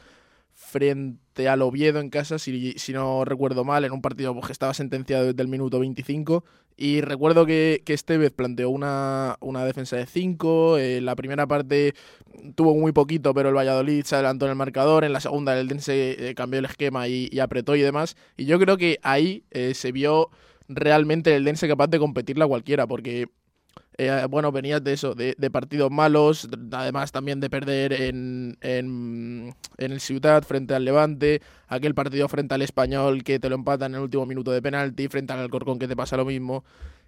frente 0.54 1.50
al 1.50 1.62
Oviedo 1.62 2.00
en 2.00 2.10
casa, 2.10 2.40
si, 2.40 2.74
si 2.78 2.94
no 2.94 3.26
recuerdo 3.26 3.66
mal, 3.66 3.84
en 3.84 3.92
un 3.92 4.02
partido 4.02 4.34
pues, 4.34 4.46
que 4.46 4.54
estaba 4.54 4.74
sentenciado 4.74 5.26
desde 5.26 5.42
el 5.42 5.50
minuto 5.50 5.80
25. 5.80 6.46
Y 6.78 7.02
recuerdo 7.02 7.46
que, 7.46 7.84
que 7.86 7.94
Estevez 7.94 8.32
planteó 8.32 8.70
una, 8.70 9.36
una 9.42 9.66
defensa 9.66 9.98
de 9.98 10.06
5. 10.06 10.78
la 11.02 11.16
primera 11.18 11.48
parte 11.48 11.94
tuvo 12.56 12.74
muy 12.76 12.94
poquito, 12.94 13.34
pero 13.34 13.50
el 13.50 13.56
Valladolid 13.56 14.06
se 14.06 14.16
adelantó 14.16 14.46
en 14.46 14.52
el 14.52 14.58
marcador. 14.58 15.04
En 15.04 15.12
la 15.12 15.20
segunda, 15.20 15.54
el 15.54 15.66
Eldense 15.66 16.30
eh, 16.30 16.36
cambió 16.36 16.60
el 16.60 16.66
esquema 16.66 17.10
y, 17.10 17.28
y 17.30 17.40
apretó 17.40 17.76
y 17.76 17.82
demás. 17.82 18.16
Y 18.38 18.46
yo 18.46 18.58
creo 18.58 18.78
que 18.78 19.00
ahí 19.04 19.44
eh, 19.52 19.74
se 19.74 19.92
vio 19.92 20.30
realmente 20.68 21.36
el 21.36 21.44
Eldense 21.44 21.68
capaz 21.68 21.88
de 21.88 22.00
competirle 22.00 22.44
a 22.44 22.48
cualquiera, 22.48 22.88
porque 22.88 23.28
eh, 23.98 24.26
bueno, 24.30 24.52
venías 24.52 24.84
de 24.84 24.94
eso, 24.94 25.16
de, 25.16 25.36
partidos 25.52 25.90
malos, 25.92 26.50
de- 26.50 26.76
además 26.76 27.12
también 27.12 27.40
de 27.40 27.50
perder 27.50 27.94
en, 27.94 28.58
en, 28.62 29.56
en 29.78 29.92
el 29.92 30.00
Ciutat 30.02 30.46
frente 30.46 30.74
al 30.74 30.84
Levante, 30.86 31.42
aquel 31.68 31.96
partido 31.96 32.28
frente 32.28 32.54
al 32.56 32.62
Español 32.62 33.24
que 33.24 33.40
te 33.40 33.50
lo 33.50 33.56
empatan 33.56 33.92
en 33.94 33.98
el 33.98 34.04
último 34.04 34.26
minuto 34.26 34.52
de 34.52 34.62
penalti, 34.62 35.08
frente 35.08 35.34
al 35.34 35.40
Alcorcón 35.40 35.80
que 35.80 35.88
te 35.88 35.96
pasa 35.96 36.18
lo 36.18 36.26
mismo. 36.26 36.64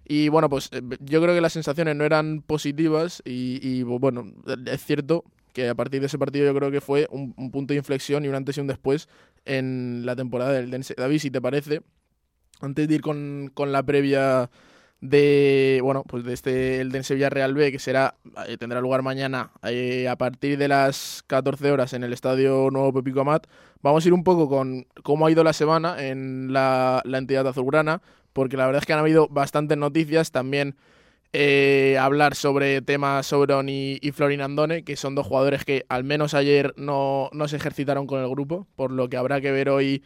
Y 0.06 0.28
bueno, 0.30 0.48
pues 0.48 0.70
eh, 0.72 0.80
yo 1.00 1.20
creo 1.20 1.34
que 1.34 1.40
las 1.42 1.52
sensaciones 1.52 1.94
no 1.94 2.04
eran 2.04 2.40
positivas 2.42 3.22
y, 3.24 3.60
y, 3.62 3.82
bueno, 3.82 4.32
es 4.66 4.84
cierto 4.84 5.24
que 5.52 5.68
a 5.68 5.74
partir 5.74 6.00
de 6.00 6.06
ese 6.06 6.18
partido 6.18 6.46
yo 6.46 6.54
creo 6.54 6.70
que 6.70 6.80
fue 6.80 7.06
un, 7.10 7.34
un 7.36 7.50
punto 7.50 7.74
de 7.74 7.78
inflexión 7.78 8.24
y 8.24 8.28
un 8.28 8.34
antes 8.34 8.56
y 8.56 8.60
un 8.60 8.66
después 8.66 9.08
en 9.44 10.06
la 10.06 10.16
temporada 10.16 10.52
del 10.52 10.70
Dense. 10.70 10.94
David, 10.96 11.18
si 11.18 11.30
te 11.30 11.40
parece, 11.40 11.82
antes 12.60 12.88
de 12.88 12.94
ir 12.94 13.00
con, 13.00 13.50
con 13.54 13.72
la 13.72 13.82
previa 13.82 14.50
de 15.00 15.78
bueno 15.82 16.02
pues 16.08 16.24
de 16.24 16.32
este 16.32 16.80
el 16.80 16.90
Dense 16.90 17.14
Villarreal 17.14 17.54
B 17.54 17.70
que 17.70 17.78
será 17.78 18.16
eh, 18.48 18.56
tendrá 18.56 18.80
lugar 18.80 19.02
mañana 19.02 19.52
eh, 19.62 20.08
a 20.08 20.16
partir 20.16 20.58
de 20.58 20.66
las 20.66 21.22
14 21.28 21.70
horas 21.70 21.92
en 21.92 22.02
el 22.02 22.12
estadio 22.12 22.70
Nuevo 22.70 22.92
Pepico 22.92 23.20
Amat. 23.20 23.46
Vamos 23.80 24.04
a 24.04 24.08
ir 24.08 24.12
un 24.12 24.24
poco 24.24 24.48
con 24.48 24.86
cómo 25.04 25.26
ha 25.26 25.30
ido 25.30 25.44
la 25.44 25.52
semana 25.52 26.04
en 26.04 26.52
la, 26.52 27.00
la 27.04 27.18
entidad 27.18 27.46
azulgrana 27.46 28.02
porque 28.32 28.56
la 28.56 28.66
verdad 28.66 28.82
es 28.82 28.86
que 28.86 28.92
han 28.92 28.98
habido 29.00 29.28
bastantes 29.28 29.76
noticias. 29.76 30.30
También 30.30 30.76
eh, 31.32 31.96
hablar 32.00 32.34
sobre 32.34 32.80
temas 32.82 33.26
Sobron 33.26 33.68
y, 33.68 33.98
y 34.00 34.12
Florin 34.12 34.40
Andone, 34.40 34.84
que 34.84 34.96
son 34.96 35.14
dos 35.14 35.26
jugadores 35.26 35.64
que 35.64 35.84
al 35.88 36.04
menos 36.04 36.34
ayer 36.34 36.72
no, 36.76 37.30
no 37.32 37.48
se 37.48 37.56
ejercitaron 37.56 38.06
con 38.06 38.20
el 38.20 38.28
grupo, 38.28 38.66
por 38.76 38.92
lo 38.92 39.08
que 39.08 39.16
habrá 39.16 39.40
que 39.40 39.50
ver 39.50 39.68
hoy 39.68 40.02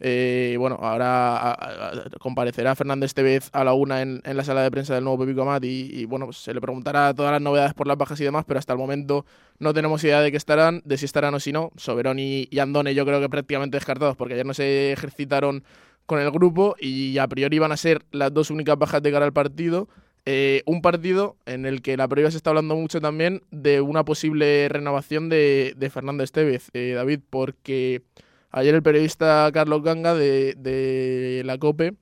eh, 0.00 0.56
bueno, 0.58 0.76
ahora 0.80 1.36
a- 1.36 1.52
a- 1.52 2.10
comparecerá 2.18 2.74
Fernández 2.74 3.12
Tevez 3.14 3.50
a 3.52 3.64
la 3.64 3.74
una 3.74 4.02
en, 4.02 4.20
la 4.24 4.42
sala 4.44 4.62
de 4.62 4.70
prensa 4.70 4.94
del 4.94 5.04
nuevo 5.04 5.18
Pepico 5.24 5.42
Amat 5.42 5.62
y, 5.64 6.04
bueno, 6.06 6.26
pues 6.26 6.38
se 6.38 6.54
le 6.54 6.60
preguntará 6.60 7.12
todas 7.14 7.32
las 7.32 7.40
novedades 7.42 7.74
por 7.74 7.86
las 7.86 7.96
bajas 7.98 8.20
y 8.20 8.24
demás, 8.24 8.44
pero 8.46 8.58
hasta 8.58 8.72
el 8.72 8.78
momento 8.78 9.26
no 9.58 9.72
tenemos 9.74 10.02
idea 10.04 10.20
de 10.20 10.30
qué 10.30 10.36
estarán, 10.36 10.82
de 10.84 10.96
si 10.96 11.04
estarán 11.04 11.34
o 11.34 11.40
si 11.40 11.52
no. 11.52 11.70
Soberón 11.76 12.18
y, 12.18 12.48
y 12.50 12.58
Andone 12.58 12.94
yo 12.94 13.04
creo 13.04 13.20
que 13.20 13.28
prácticamente 13.28 13.76
descartados 13.76 14.16
porque 14.16 14.34
ayer 14.34 14.46
no 14.46 14.54
se 14.54 14.92
ejercitaron 14.92 15.62
con 16.06 16.18
el 16.18 16.30
grupo 16.30 16.74
y 16.80 17.18
a 17.18 17.28
priori 17.28 17.58
van 17.58 17.72
a 17.72 17.76
ser 17.76 18.02
las 18.10 18.32
dos 18.34 18.50
únicas 18.50 18.76
bajas 18.78 19.02
de 19.02 19.12
cara 19.12 19.26
al 19.26 19.32
partido. 19.32 19.88
Eh, 20.26 20.62
un 20.66 20.82
partido 20.82 21.36
en 21.46 21.64
el 21.66 21.80
que 21.82 21.96
la 21.96 22.06
previa 22.08 22.30
se 22.30 22.36
está 22.36 22.50
hablando 22.50 22.74
mucho 22.76 23.00
también 23.00 23.42
de 23.50 23.80
una 23.80 24.04
posible 24.04 24.68
renovación 24.68 25.28
de, 25.28 25.74
de 25.76 25.90
Fernández 25.90 26.30
Tevez, 26.32 26.68
eh, 26.74 26.92
David, 26.94 27.20
porque 27.30 28.02
ayer 28.50 28.74
el 28.74 28.82
periodista 28.82 29.50
Carlos 29.52 29.82
Ganga 29.82 30.14
de, 30.14 30.54
de 30.56 31.42
la 31.44 31.58
COPE 31.58 31.94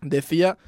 decía 0.00 0.58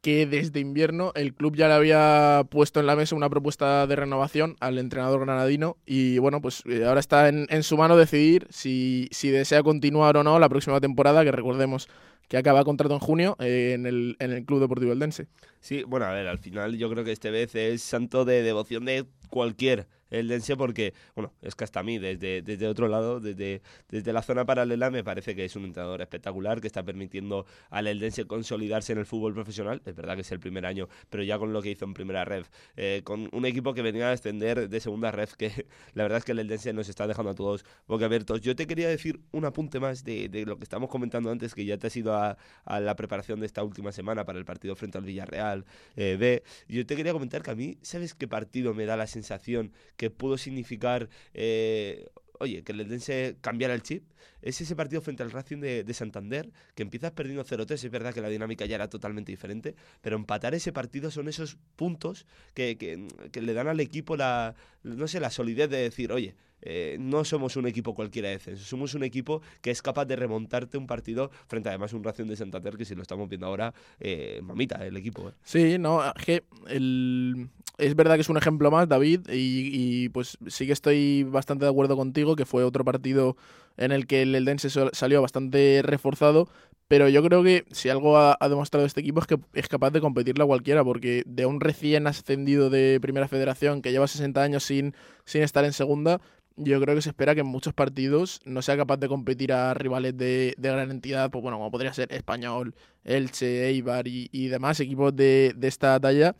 que 0.00 0.26
desde 0.26 0.60
invierno 0.60 1.12
el 1.16 1.34
club 1.34 1.56
ya 1.56 1.66
le 1.66 1.74
había 1.74 2.44
puesto 2.48 2.78
en 2.78 2.86
la 2.86 2.94
mesa 2.94 3.16
una 3.16 3.28
propuesta 3.28 3.86
de 3.86 3.96
renovación 3.96 4.56
al 4.60 4.78
entrenador 4.78 5.20
granadino 5.20 5.76
y 5.86 6.18
bueno, 6.18 6.40
pues 6.40 6.62
eh, 6.66 6.84
ahora 6.84 7.00
está 7.00 7.28
en, 7.28 7.46
en 7.50 7.62
su 7.62 7.76
mano 7.76 7.96
decidir 7.96 8.46
si, 8.50 9.08
si 9.10 9.30
desea 9.30 9.62
continuar 9.62 10.16
o 10.16 10.22
no 10.22 10.38
la 10.38 10.48
próxima 10.48 10.80
temporada, 10.80 11.24
que 11.24 11.32
recordemos 11.32 11.88
que 12.28 12.36
acaba 12.36 12.64
contrato 12.64 12.94
en 12.94 13.00
junio 13.00 13.36
eh, 13.40 13.72
en, 13.74 13.86
el, 13.86 14.16
en 14.20 14.32
el 14.32 14.44
Club 14.44 14.60
Deportivo 14.60 14.92
Eldense. 14.92 15.26
Sí, 15.60 15.82
bueno, 15.84 16.06
a 16.06 16.12
ver, 16.12 16.28
al 16.28 16.38
final 16.38 16.76
yo 16.76 16.88
creo 16.90 17.02
que 17.02 17.12
este 17.12 17.30
vez 17.30 17.54
es 17.54 17.82
santo 17.82 18.24
de 18.24 18.42
devoción 18.42 18.84
de 18.84 19.06
cualquier 19.30 19.88
el 20.10 20.28
Dense 20.28 20.56
porque, 20.56 20.94
bueno, 21.14 21.32
es 21.42 21.54
que 21.54 21.64
hasta 21.64 21.80
a 21.80 21.82
mí, 21.82 21.98
desde, 21.98 22.42
desde 22.42 22.66
otro 22.66 22.88
lado, 22.88 23.20
desde, 23.20 23.62
desde 23.88 24.12
la 24.12 24.22
zona 24.22 24.44
paralela, 24.44 24.90
me 24.90 25.04
parece 25.04 25.34
que 25.34 25.44
es 25.44 25.56
un 25.56 25.64
entrenador 25.64 26.00
espectacular, 26.02 26.60
que 26.60 26.66
está 26.66 26.82
permitiendo 26.82 27.46
al 27.70 27.86
Eldense 27.86 28.26
consolidarse 28.26 28.92
en 28.92 28.98
el 28.98 29.06
fútbol 29.06 29.34
profesional. 29.34 29.82
Es 29.84 29.94
verdad 29.94 30.14
que 30.14 30.22
es 30.22 30.32
el 30.32 30.40
primer 30.40 30.66
año, 30.66 30.88
pero 31.10 31.22
ya 31.22 31.38
con 31.38 31.52
lo 31.52 31.62
que 31.62 31.70
hizo 31.70 31.84
en 31.84 31.94
primera 31.94 32.24
red, 32.24 32.44
eh, 32.76 33.02
con 33.04 33.28
un 33.32 33.46
equipo 33.46 33.74
que 33.74 33.82
venía 33.82 34.08
a 34.08 34.12
extender 34.12 34.68
de 34.68 34.80
segunda 34.80 35.10
red, 35.10 35.28
que 35.30 35.66
la 35.94 36.04
verdad 36.04 36.18
es 36.18 36.24
que 36.24 36.32
el 36.32 36.38
Eldense 36.38 36.72
nos 36.72 36.88
está 36.88 37.06
dejando 37.06 37.30
a 37.32 37.34
todos 37.34 37.64
boquiabiertos. 37.86 38.40
Yo 38.40 38.56
te 38.56 38.66
quería 38.66 38.88
decir 38.88 39.20
un 39.32 39.44
apunte 39.44 39.80
más 39.80 40.04
de, 40.04 40.28
de 40.28 40.46
lo 40.46 40.56
que 40.58 40.64
estamos 40.64 40.88
comentando 40.88 41.30
antes, 41.30 41.54
que 41.54 41.64
ya 41.64 41.78
te 41.78 41.86
has 41.86 41.96
ido 41.96 42.14
a, 42.14 42.36
a, 42.64 42.80
la 42.80 42.96
preparación 42.96 43.40
de 43.40 43.46
esta 43.46 43.62
última 43.62 43.92
semana 43.92 44.24
para 44.24 44.38
el 44.38 44.44
partido 44.44 44.74
frente 44.76 44.98
al 44.98 45.04
Villarreal 45.04 45.64
eh. 45.96 46.42
Yo 46.68 46.86
te 46.86 46.96
quería 46.96 47.12
comentar 47.12 47.42
que 47.42 47.50
a 47.50 47.54
mí, 47.54 47.78
¿sabes 47.82 48.14
qué 48.14 48.28
partido 48.28 48.74
me 48.74 48.86
da 48.86 48.96
la 48.96 49.06
sensación 49.06 49.72
que 49.98 50.08
pudo 50.08 50.38
significar... 50.38 51.10
Eh, 51.34 52.08
oye, 52.40 52.62
que 52.62 52.72
el 52.72 52.80
Eldense 52.80 53.36
cambiara 53.40 53.74
el 53.74 53.82
chip, 53.82 54.04
es 54.42 54.60
ese 54.60 54.76
partido 54.76 55.02
frente 55.02 55.22
al 55.22 55.30
Racing 55.30 55.58
de, 55.58 55.94
Santander, 55.94 56.52
que 56.76 56.84
empiezas 56.84 57.10
perdiendo 57.10 57.44
0-3, 57.44 57.72
es 57.72 57.90
verdad 57.90 58.14
que 58.14 58.20
la 58.20 58.28
dinámica 58.28 58.64
ya 58.64 58.76
era 58.76 58.88
totalmente 58.88 59.32
diferente, 59.32 59.74
pero 60.00 60.16
empatar 60.16 60.54
ese 60.54 60.72
partido 60.72 61.10
son 61.10 61.28
esos 61.28 61.58
puntos 61.74 62.26
que, 62.54 62.78
que, 62.78 63.08
que 63.32 63.42
le 63.42 63.52
dan 63.54 63.66
al 63.66 63.80
equipo 63.80 64.16
la, 64.16 64.54
no 64.96 65.08
sé, 65.08 65.20
la 65.20 65.30
solidez 65.30 65.70
de 65.70 65.78
decir, 65.78 66.12
oye, 66.12 66.34
eh, 66.62 66.96
no 66.98 67.24
somos 67.24 67.56
un 67.56 67.66
equipo 67.66 67.94
cualquiera 67.94 68.28
de 68.28 68.34
descenso, 68.34 68.64
somos 68.64 68.94
un 68.94 69.04
equipo 69.04 69.42
que 69.60 69.70
es 69.70 69.80
capaz 69.80 70.06
de 70.06 70.16
remontarte 70.16 70.76
un 70.76 70.86
partido 70.86 71.30
frente 71.46 71.68
además 71.68 71.92
a 71.92 71.96
un 71.96 72.04
Racing 72.04 72.26
de 72.26 72.36
Santander 72.36 72.76
que 72.76 72.84
si 72.84 72.94
lo 72.94 73.02
estamos 73.02 73.28
viendo 73.28 73.46
ahora, 73.46 73.74
eh, 74.00 74.40
mamita 74.42 74.84
el 74.84 74.96
equipo. 74.96 75.28
Eh. 75.28 75.32
Sí, 75.42 75.78
no, 75.78 76.00
que 76.24 76.44
el... 76.66 77.48
es 77.78 77.94
verdad 77.94 78.16
que 78.16 78.22
es 78.22 78.28
un 78.28 78.36
ejemplo 78.36 78.70
más, 78.70 78.88
David, 78.88 79.28
y, 79.32 80.08
pues 80.08 80.36
sí 80.48 80.66
que 80.66 80.72
estoy 80.72 81.22
bastante 81.22 81.64
de 81.64 81.70
acuerdo 81.70 81.96
contigo, 81.96 82.34
que 82.34 82.44
fue 82.44 82.64
otro 82.64 82.84
partido 82.84 83.36
en 83.76 83.92
el 83.92 84.08
que 84.08 84.22
el 84.22 84.34
Eldense 84.34 84.68
salió 84.92 85.22
bastante 85.22 85.82
reforzado, 85.84 86.48
pero 86.88 87.08
yo 87.10 87.22
creo 87.22 87.42
que 87.42 87.66
si 87.70 87.90
algo 87.90 88.18
ha, 88.18 88.36
demostrado 88.48 88.86
este 88.86 89.00
equipo 89.00 89.20
es 89.20 89.26
que 89.26 89.38
es 89.52 89.68
capaz 89.68 89.90
de 89.90 90.00
competirle 90.00 90.42
a 90.42 90.46
cualquiera, 90.46 90.82
porque 90.82 91.22
de 91.26 91.44
un 91.44 91.60
recién 91.60 92.06
ascendido 92.06 92.70
de 92.70 92.98
Primera 93.00 93.28
Federación 93.28 93.82
que 93.82 93.92
lleva 93.92 94.08
60 94.08 94.42
años 94.42 94.64
sin, 94.64 94.94
sin 95.26 95.42
estar 95.42 95.66
en 95.66 95.74
segunda, 95.74 96.20
yo 96.56 96.80
creo 96.80 96.94
que 96.94 97.02
se 97.02 97.10
espera 97.10 97.34
que 97.34 97.42
en 97.42 97.46
muchos 97.46 97.74
partidos 97.74 98.40
no 98.44 98.62
sea 98.62 98.76
capaz 98.76 98.96
de 98.96 99.08
competir 99.08 99.52
a 99.52 99.74
rivales 99.74 100.16
de, 100.16 100.54
gran 100.58 100.90
entidad, 100.90 101.30
pues 101.30 101.42
bueno, 101.42 101.58
como 101.58 101.70
podría 101.70 101.92
ser 101.92 102.12
Español, 102.12 102.74
Elche, 103.04 103.68
Eibar 103.68 104.08
y, 104.08 104.48
demás 104.48 104.80
equipos 104.80 105.14
de, 105.14 105.54
esta 105.62 106.00
talla. 106.00 106.36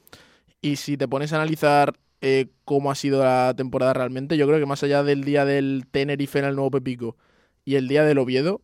Y 0.61 0.77
si 0.77 0.97
te 0.97 1.07
pones 1.09 1.33
a 1.33 1.37
analizar 1.37 1.95
eh, 2.21 2.47
cómo 2.65 2.91
ha 2.91 2.95
sido 2.95 3.23
la 3.23 3.55
temporada 3.57 3.93
realmente, 3.93 4.37
yo 4.37 4.47
creo 4.47 4.59
que 4.59 4.67
más 4.67 4.83
allá 4.83 5.03
del 5.05 5.25
día 5.25 5.45
del 5.45 5.87
Tenerife 5.91 6.39
en 6.39 6.47
el 6.47 6.57
Nuevo 6.57 6.73
Pepico 6.73 7.17
y 7.65 7.77
el 7.77 7.87
día 7.87 8.05
del 8.05 8.19
Oviedo, 8.19 8.61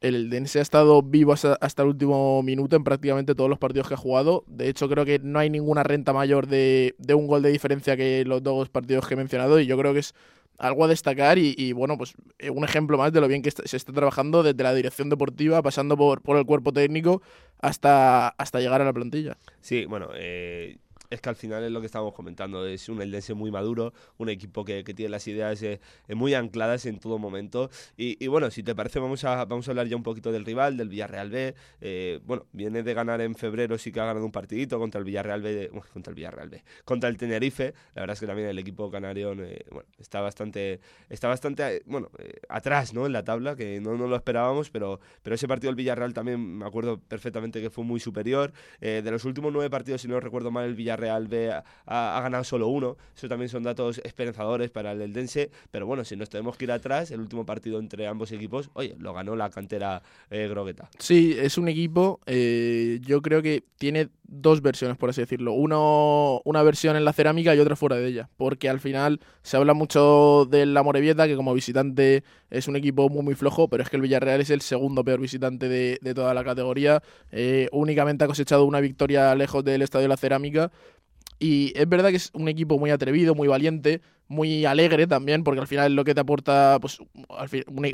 el 0.00 0.30
Dense 0.30 0.58
ha 0.58 0.62
estado 0.62 1.02
vivo 1.02 1.32
hasta, 1.32 1.82
el 1.82 1.88
último 1.88 2.42
minuto 2.42 2.76
en 2.76 2.84
prácticamente 2.84 3.34
todos 3.34 3.50
los 3.50 3.58
partidos 3.58 3.88
que 3.88 3.94
ha 3.94 3.98
jugado. 3.98 4.44
De 4.46 4.68
hecho, 4.68 4.88
creo 4.88 5.04
que 5.04 5.18
no 5.18 5.38
hay 5.38 5.50
ninguna 5.50 5.82
renta 5.82 6.12
mayor 6.12 6.46
de, 6.46 6.94
de 6.98 7.14
un 7.14 7.26
gol 7.26 7.42
de 7.42 7.50
diferencia 7.50 7.96
que 7.96 8.24
los 8.26 8.42
dos 8.42 8.68
partidos 8.68 9.06
que 9.06 9.14
he 9.14 9.16
mencionado. 9.16 9.58
Y 9.58 9.66
yo 9.66 9.78
creo 9.78 9.92
que 9.92 10.00
es 10.00 10.14
algo 10.58 10.84
a 10.84 10.88
destacar 10.88 11.38
y, 11.38 11.72
bueno, 11.72 11.98
pues 11.98 12.14
eh, 12.38 12.50
un 12.50 12.64
ejemplo 12.64 12.96
más 12.96 13.12
de 13.12 13.20
lo 13.20 13.28
bien 13.28 13.42
que 13.42 13.50
se 13.50 13.76
está 13.76 13.92
trabajando 13.92 14.42
desde 14.42 14.62
la 14.62 14.74
dirección 14.74 15.08
deportiva, 15.08 15.62
pasando 15.62 15.96
por, 15.96 16.22
por 16.22 16.36
el 16.36 16.46
cuerpo 16.46 16.72
técnico 16.72 17.22
hasta, 17.58 18.28
hasta 18.28 18.60
llegar 18.60 18.80
a 18.80 18.84
la 18.84 18.92
plantilla. 18.92 19.36
Sí, 19.60 19.84
bueno, 19.84 20.08
eh, 20.14 20.78
es 21.10 21.20
que 21.20 21.28
al 21.28 21.36
final 21.36 21.64
es 21.64 21.70
lo 21.70 21.80
que 21.80 21.86
estábamos 21.86 22.14
comentando, 22.14 22.66
es 22.66 22.88
un 22.88 23.00
Eldense 23.00 23.34
muy 23.34 23.50
maduro, 23.50 23.92
un 24.18 24.28
equipo 24.28 24.64
que, 24.64 24.84
tiene 24.84 25.10
las 25.10 25.26
ideas 25.26 25.62
eh, 25.62 25.80
muy 26.08 26.34
ancladas 26.34 26.86
en 26.86 26.98
todo 26.98 27.18
momento. 27.18 27.70
Y, 27.96 28.26
bueno, 28.28 28.50
si 28.50 28.62
te 28.62 28.74
parece, 28.74 28.98
vamos 28.98 29.24
a, 29.24 29.44
vamos 29.44 29.68
a 29.68 29.70
hablar 29.70 29.86
ya 29.86 29.96
un 29.96 30.02
poquito 30.02 30.32
del 30.32 30.44
rival, 30.44 30.76
del 30.76 30.88
Villarreal 30.88 31.30
B. 31.30 31.54
Eh, 31.80 32.20
bueno, 32.24 32.46
viene 32.52 32.82
de 32.82 32.94
ganar 32.94 33.20
en 33.20 33.34
febrero, 33.34 33.78
sí 33.78 33.92
que 33.92 34.00
ha 34.00 34.06
ganado 34.06 34.24
un 34.24 34.32
partidito 34.32 34.78
contra 34.78 34.98
el 34.98 35.04
Villarreal 35.04 35.42
B, 35.42 35.70
contra 35.92 36.10
el 36.10 36.14
Villarreal 36.14 36.48
B, 36.48 36.64
contra 36.84 37.08
el 37.08 37.16
Tenerife. 37.16 37.74
La 37.94 38.02
verdad 38.02 38.14
es 38.14 38.20
que 38.20 38.26
también 38.26 38.48
el 38.48 38.58
equipo 38.58 38.90
canario 38.90 39.32
eh, 39.32 39.64
bueno, 39.70 39.88
está 39.98 40.20
bastante, 40.20 40.80
está 41.08 41.28
bastante 41.28 41.82
bueno, 41.86 42.10
atrás 42.48 42.94
¿no? 42.94 43.06
en 43.06 43.12
la 43.12 43.24
tabla, 43.24 43.56
que 43.56 43.80
no, 43.80 43.96
no, 43.96 44.06
lo 44.06 44.16
esperábamos, 44.16 44.70
pero, 44.70 45.00
pero 45.22 45.34
ese 45.34 45.48
partido 45.48 45.70
del 45.70 45.76
Villarreal 45.76 46.14
también 46.14 46.58
me 46.58 46.66
acuerdo 46.66 46.98
perfectamente 46.98 47.60
que 47.60 47.70
fue 47.70 47.84
muy 47.84 48.00
superior. 48.00 48.52
de 48.80 49.10
los 49.10 49.24
últimos 49.24 49.52
nueve 49.52 49.70
partidos, 49.70 50.00
si 50.00 50.08
no 50.08 50.20
recuerdo 50.20 50.50
mal, 50.50 50.64
el 50.64 50.74
Villarreal 50.74 50.95
Real 50.96 51.28
B 51.28 51.52
ha, 51.86 52.20
ganado 52.22 52.44
solo 52.44 52.68
uno. 52.68 52.96
Eso 53.16 53.28
también 53.28 53.48
son 53.48 53.62
datos 53.62 54.00
esperanzadores 54.04 54.70
para 54.70 54.92
el 54.92 55.00
Eldense. 55.00 55.50
Pero 55.70 55.86
bueno, 55.86 56.04
si 56.04 56.16
nos 56.16 56.28
tenemos 56.28 56.56
que 56.56 56.64
ir 56.64 56.72
atrás, 56.72 57.10
el 57.10 57.20
último 57.20 57.46
partido 57.46 57.78
entre 57.78 58.06
ambos 58.06 58.32
equipos, 58.32 58.70
oye, 58.74 58.96
lo 58.98 59.12
ganó 59.14 59.36
la 59.36 59.50
cantera 59.50 60.02
eh, 60.30 60.48
Grogueta. 60.48 60.88
Sí, 60.98 61.36
es 61.38 61.58
un 61.58 61.68
equipo, 61.68 62.20
eh, 62.26 63.00
yo 63.02 63.22
creo 63.22 63.42
que 63.42 63.64
tiene 63.78 64.08
dos 64.28 64.62
versiones, 64.62 64.96
por 64.96 65.10
así 65.10 65.20
decirlo. 65.20 65.52
Uno, 65.52 66.40
una 66.44 66.62
versión 66.62 66.96
en 66.96 67.04
la 67.04 67.12
cerámica 67.12 67.54
y 67.54 67.58
otra 67.58 67.76
fuera 67.76 67.96
de 67.96 68.06
ella. 68.06 68.28
Porque 68.36 68.68
al 68.68 68.80
final 68.80 69.20
se 69.42 69.56
habla 69.56 69.74
mucho 69.74 70.46
del 70.50 70.74
la 70.74 70.82
Morevieta, 70.82 71.26
que 71.26 71.36
como 71.36 71.54
visitante 71.54 72.24
es 72.50 72.68
un 72.68 72.76
equipo 72.76 73.08
muy 73.08 73.22
muy 73.22 73.34
flojo, 73.34 73.68
pero 73.68 73.82
es 73.82 73.90
que 73.90 73.96
el 73.96 74.02
Villarreal 74.02 74.40
es 74.40 74.50
el 74.50 74.60
segundo 74.60 75.04
peor 75.04 75.20
visitante 75.20 75.68
de, 75.68 75.98
de 76.00 76.14
toda 76.14 76.34
la 76.34 76.44
categoría. 76.44 77.02
Eh, 77.30 77.68
únicamente 77.72 78.24
ha 78.24 78.28
cosechado 78.28 78.64
una 78.64 78.80
victoria 78.80 79.34
lejos 79.34 79.64
del 79.64 79.82
Estadio 79.82 80.04
de 80.04 80.08
la 80.08 80.16
Cerámica. 80.16 80.70
Y 81.38 81.72
es 81.76 81.88
verdad 81.88 82.10
que 82.10 82.16
es 82.16 82.30
un 82.32 82.48
equipo 82.48 82.78
muy 82.78 82.90
atrevido, 82.90 83.34
muy 83.34 83.46
valiente, 83.46 84.00
muy 84.28 84.64
alegre 84.64 85.06
también, 85.06 85.44
porque 85.44 85.60
al 85.60 85.66
final 85.66 85.86
es 85.86 85.92
lo 85.92 86.04
que 86.04 86.14
te 86.14 86.20
aporta 86.20 86.78
pues, 86.80 86.98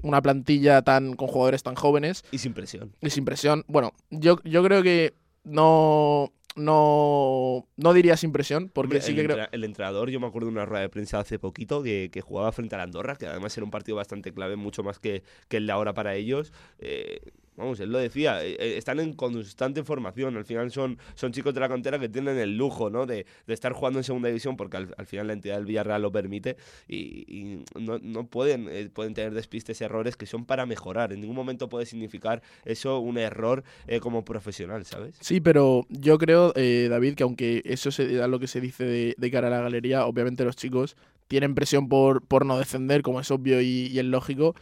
una 0.03 0.23
plantilla 0.23 0.83
tan 0.83 1.15
con 1.15 1.29
jugadores 1.29 1.63
tan 1.63 1.75
jóvenes. 1.75 2.25
Y 2.31 2.39
sin 2.39 2.55
presión. 2.55 2.93
Y 3.01 3.11
sin 3.11 3.25
presión. 3.25 3.65
Bueno, 3.67 3.93
yo, 4.11 4.39
yo 4.45 4.63
creo 4.63 4.83
que 4.83 5.15
no, 5.45 6.33
no, 6.57 7.67
no 7.77 7.93
diría 7.93 8.17
sin 8.17 8.33
presión, 8.33 8.69
porque 8.69 9.01
sí 9.01 9.15
que 9.15 9.25
creo... 9.25 9.47
El 9.53 9.65
entrenador, 9.65 10.11
yo 10.11 10.21
me 10.21 10.27
acuerdo 10.27 10.47
de 10.47 10.53
una 10.53 10.67
rueda 10.67 10.83
de 10.83 10.89
prensa 10.89 11.19
hace 11.19 11.39
poquito 11.39 11.83
que, 11.83 12.11
que, 12.13 12.21
jugaba 12.21 12.53
frente 12.53 12.75
a 12.75 12.79
la 12.79 12.85
Andorra, 12.85 13.17
que 13.17 13.27
además 13.27 13.57
era 13.57 13.65
un 13.65 13.71
partido 13.71 13.97
bastante 13.97 14.33
clave, 14.33 14.57
mucho 14.57 14.83
más 14.83 14.99
que, 14.99 15.23
que 15.49 15.59
el 15.59 15.67
de 15.67 15.73
ahora 15.73 15.95
para 15.95 16.15
ellos. 16.15 16.53
Eh, 16.79 17.21
vamos, 17.57 17.81
él 17.81 17.91
lo 17.91 17.99
decía, 17.99 18.45
eh, 18.45 18.57
eh, 18.59 18.75
están 18.77 19.01
en 19.01 19.13
constante 19.13 19.83
formación. 19.85 20.37
Al 20.37 20.45
final 20.45 20.71
son, 20.71 20.99
son 21.15 21.33
chicos 21.33 21.55
de 21.55 21.61
la 21.61 21.69
cantera 21.69 21.99
que 21.99 22.09
tienen 22.09 22.39
el 22.39 22.57
lujo 22.57 22.91
¿no? 22.91 23.07
de, 23.07 23.27
de 23.47 23.55
estar 23.55 23.73
jugando 23.73 23.99
en 23.99 24.05
segunda 24.05 24.29
división 24.29 24.57
porque 24.57 24.77
al, 24.77 25.07
final 25.07 25.29
la 25.29 25.33
entidad 25.33 25.57
del 25.57 25.67
Villarreal 25.67 26.03
lo 26.03 26.13
permite 26.13 26.57
y, 26.89 27.63
no, 27.79 27.99
no, 27.99 28.27
pueden, 28.27 28.69
eh, 28.71 28.89
pueden 28.93 29.15
tener 29.15 29.35
despistes, 29.35 29.81
errores 29.81 30.17
que 30.17 30.27
son 30.27 30.45
para 30.45 30.67
mejorar. 30.67 31.13
En 31.13 31.21
ningún 31.21 31.37
momento 31.37 31.69
puede 31.69 31.87
significar 31.87 32.43
eso 32.65 32.99
un 32.99 33.19
error 33.19 33.65
como 34.01 34.25
profesional, 34.25 34.85
¿sabes? 34.85 35.17
Sí, 35.21 35.41
pero 35.41 35.87
yo 35.89 36.19
creo, 36.19 36.53
David, 36.53 37.15
que 37.15 37.23
aunque 37.23 37.63
eso 37.65 37.91
sea 37.91 38.27
lo 38.27 38.39
que 38.39 38.47
se 38.47 38.61
dice 38.61 38.85
de, 38.85 39.15
de, 39.17 39.31
cara 39.31 39.49
a 39.49 39.51
la 39.51 39.61
galería, 39.61 40.07
obviamente 40.07 40.45
los 40.45 40.57
chicos 40.57 40.97
tienen 41.29 41.55
presión 41.55 41.89
por, 41.89 42.23
por 42.23 42.45
no 42.45 42.59
descender, 42.59 43.03
como 43.03 43.21
es 43.21 43.31
obvio 43.31 43.61
y, 43.61 43.87
y 43.87 43.99
es 43.99 44.05
lógico. 44.05 44.55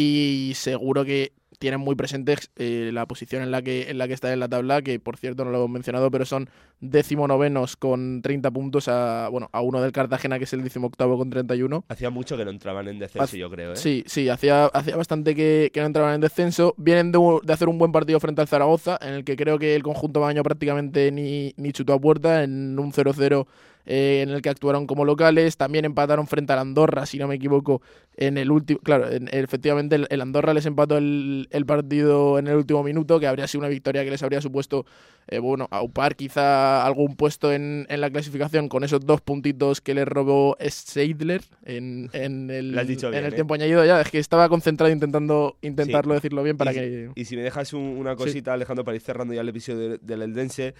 Y 0.00 0.52
seguro 0.54 1.04
que 1.04 1.32
tienen 1.58 1.80
muy 1.80 1.96
presente 1.96 2.36
eh, 2.54 2.90
la 2.92 3.06
posición 3.06 3.42
en 3.42 3.50
la 3.50 3.62
que 3.62 3.90
en 3.90 3.98
la 3.98 4.06
que 4.06 4.14
está 4.14 4.32
en 4.32 4.38
la 4.38 4.46
tabla, 4.46 4.80
que 4.80 5.00
por 5.00 5.16
cierto 5.16 5.44
no 5.44 5.50
lo 5.50 5.58
hemos 5.58 5.70
mencionado, 5.70 6.08
pero 6.08 6.24
son 6.24 6.48
decimonovenos 6.78 7.74
con 7.74 8.22
30 8.22 8.52
puntos 8.52 8.86
a 8.86 9.28
bueno 9.28 9.48
a 9.50 9.60
uno 9.60 9.82
del 9.82 9.90
Cartagena 9.90 10.38
que 10.38 10.44
es 10.44 10.52
el 10.52 10.62
decimoctavo 10.62 11.18
con 11.18 11.30
31. 11.30 11.84
Hacía 11.88 12.10
mucho 12.10 12.36
que 12.36 12.44
no 12.44 12.52
entraban 12.52 12.86
en 12.86 13.00
descenso, 13.00 13.36
yo 13.36 13.50
creo. 13.50 13.72
¿eh? 13.72 13.76
Sí, 13.76 14.04
sí, 14.06 14.28
hacía, 14.28 14.66
hacía 14.66 14.94
bastante 14.94 15.34
que, 15.34 15.72
no 15.74 15.86
entraban 15.86 16.14
en 16.14 16.20
descenso. 16.20 16.74
Vienen 16.76 17.10
de, 17.10 17.18
de, 17.42 17.52
hacer 17.52 17.68
un 17.68 17.78
buen 17.78 17.90
partido 17.90 18.20
frente 18.20 18.40
al 18.40 18.46
Zaragoza, 18.46 19.00
en 19.02 19.14
el 19.14 19.24
que 19.24 19.34
creo 19.34 19.58
que 19.58 19.74
el 19.74 19.82
conjunto 19.82 20.20
baño 20.20 20.44
prácticamente 20.44 21.10
ni, 21.10 21.54
ni 21.56 21.72
chutó 21.72 21.92
a 21.94 22.00
puerta 22.00 22.44
en 22.44 22.78
un 22.78 22.92
0-0 22.92 23.48
eh, 23.90 24.20
en 24.22 24.28
el 24.28 24.42
que 24.42 24.50
actuaron 24.50 24.86
como 24.86 25.06
locales. 25.06 25.56
También 25.56 25.86
empataron 25.86 26.26
frente 26.26 26.52
al 26.52 26.58
Andorra, 26.58 27.06
si 27.06 27.18
no 27.18 27.26
me 27.26 27.36
equivoco, 27.36 27.80
en 28.18 28.36
el 28.36 28.50
último. 28.50 28.80
Claro, 28.80 29.08
efectivamente 29.08 29.96
el, 30.10 30.20
Andorra 30.20 30.52
les 30.52 30.66
empató 30.66 30.98
el, 30.98 31.48
partido 31.66 32.38
en 32.38 32.48
el 32.48 32.56
último 32.56 32.82
minuto, 32.82 33.18
que 33.18 33.26
habría 33.26 33.46
sido 33.46 33.60
una 33.60 33.70
victoria 33.70 34.04
que 34.04 34.10
les 34.10 34.22
habría 34.22 34.42
supuesto, 34.42 34.84
eh, 35.26 35.38
bueno, 35.38 35.68
aupar 35.70 36.16
quizá 36.16 36.84
algún 36.84 37.16
puesto 37.16 37.50
en, 37.50 37.86
la 37.88 38.10
clasificación 38.10 38.68
con 38.68 38.84
esos 38.84 39.06
dos 39.06 39.22
puntitos 39.22 39.80
que 39.80 39.94
le 39.94 40.04
robó 40.04 40.56
Seidler 40.68 41.42
en, 41.64 42.10
en 42.12 42.50
el, 42.50 42.78
en 42.78 43.14
el 43.14 43.24
¿eh? 43.24 43.32
tiempo 43.32 43.54
añadido. 43.54 43.86
Ya, 43.86 44.02
es 44.02 44.10
que 44.10 44.18
estaba 44.18 44.50
concentrado 44.50 44.92
intentando 44.92 45.56
intentarlo 45.62 46.12
decirlo 46.12 46.42
bien 46.42 46.58
para 46.58 46.74
que. 46.74 47.10
y 47.14 47.24
si 47.24 47.36
me 47.36 47.42
dejas 47.42 47.72
una 47.72 48.16
cosita, 48.16 48.52
Alejandro, 48.52 48.84
para 48.84 48.96
ir 48.96 49.00
cerrando 49.00 49.32
ya 49.32 49.40
el 49.40 49.48
episodio 49.48 49.96
del 49.96 50.22
Eldense, 50.22 50.74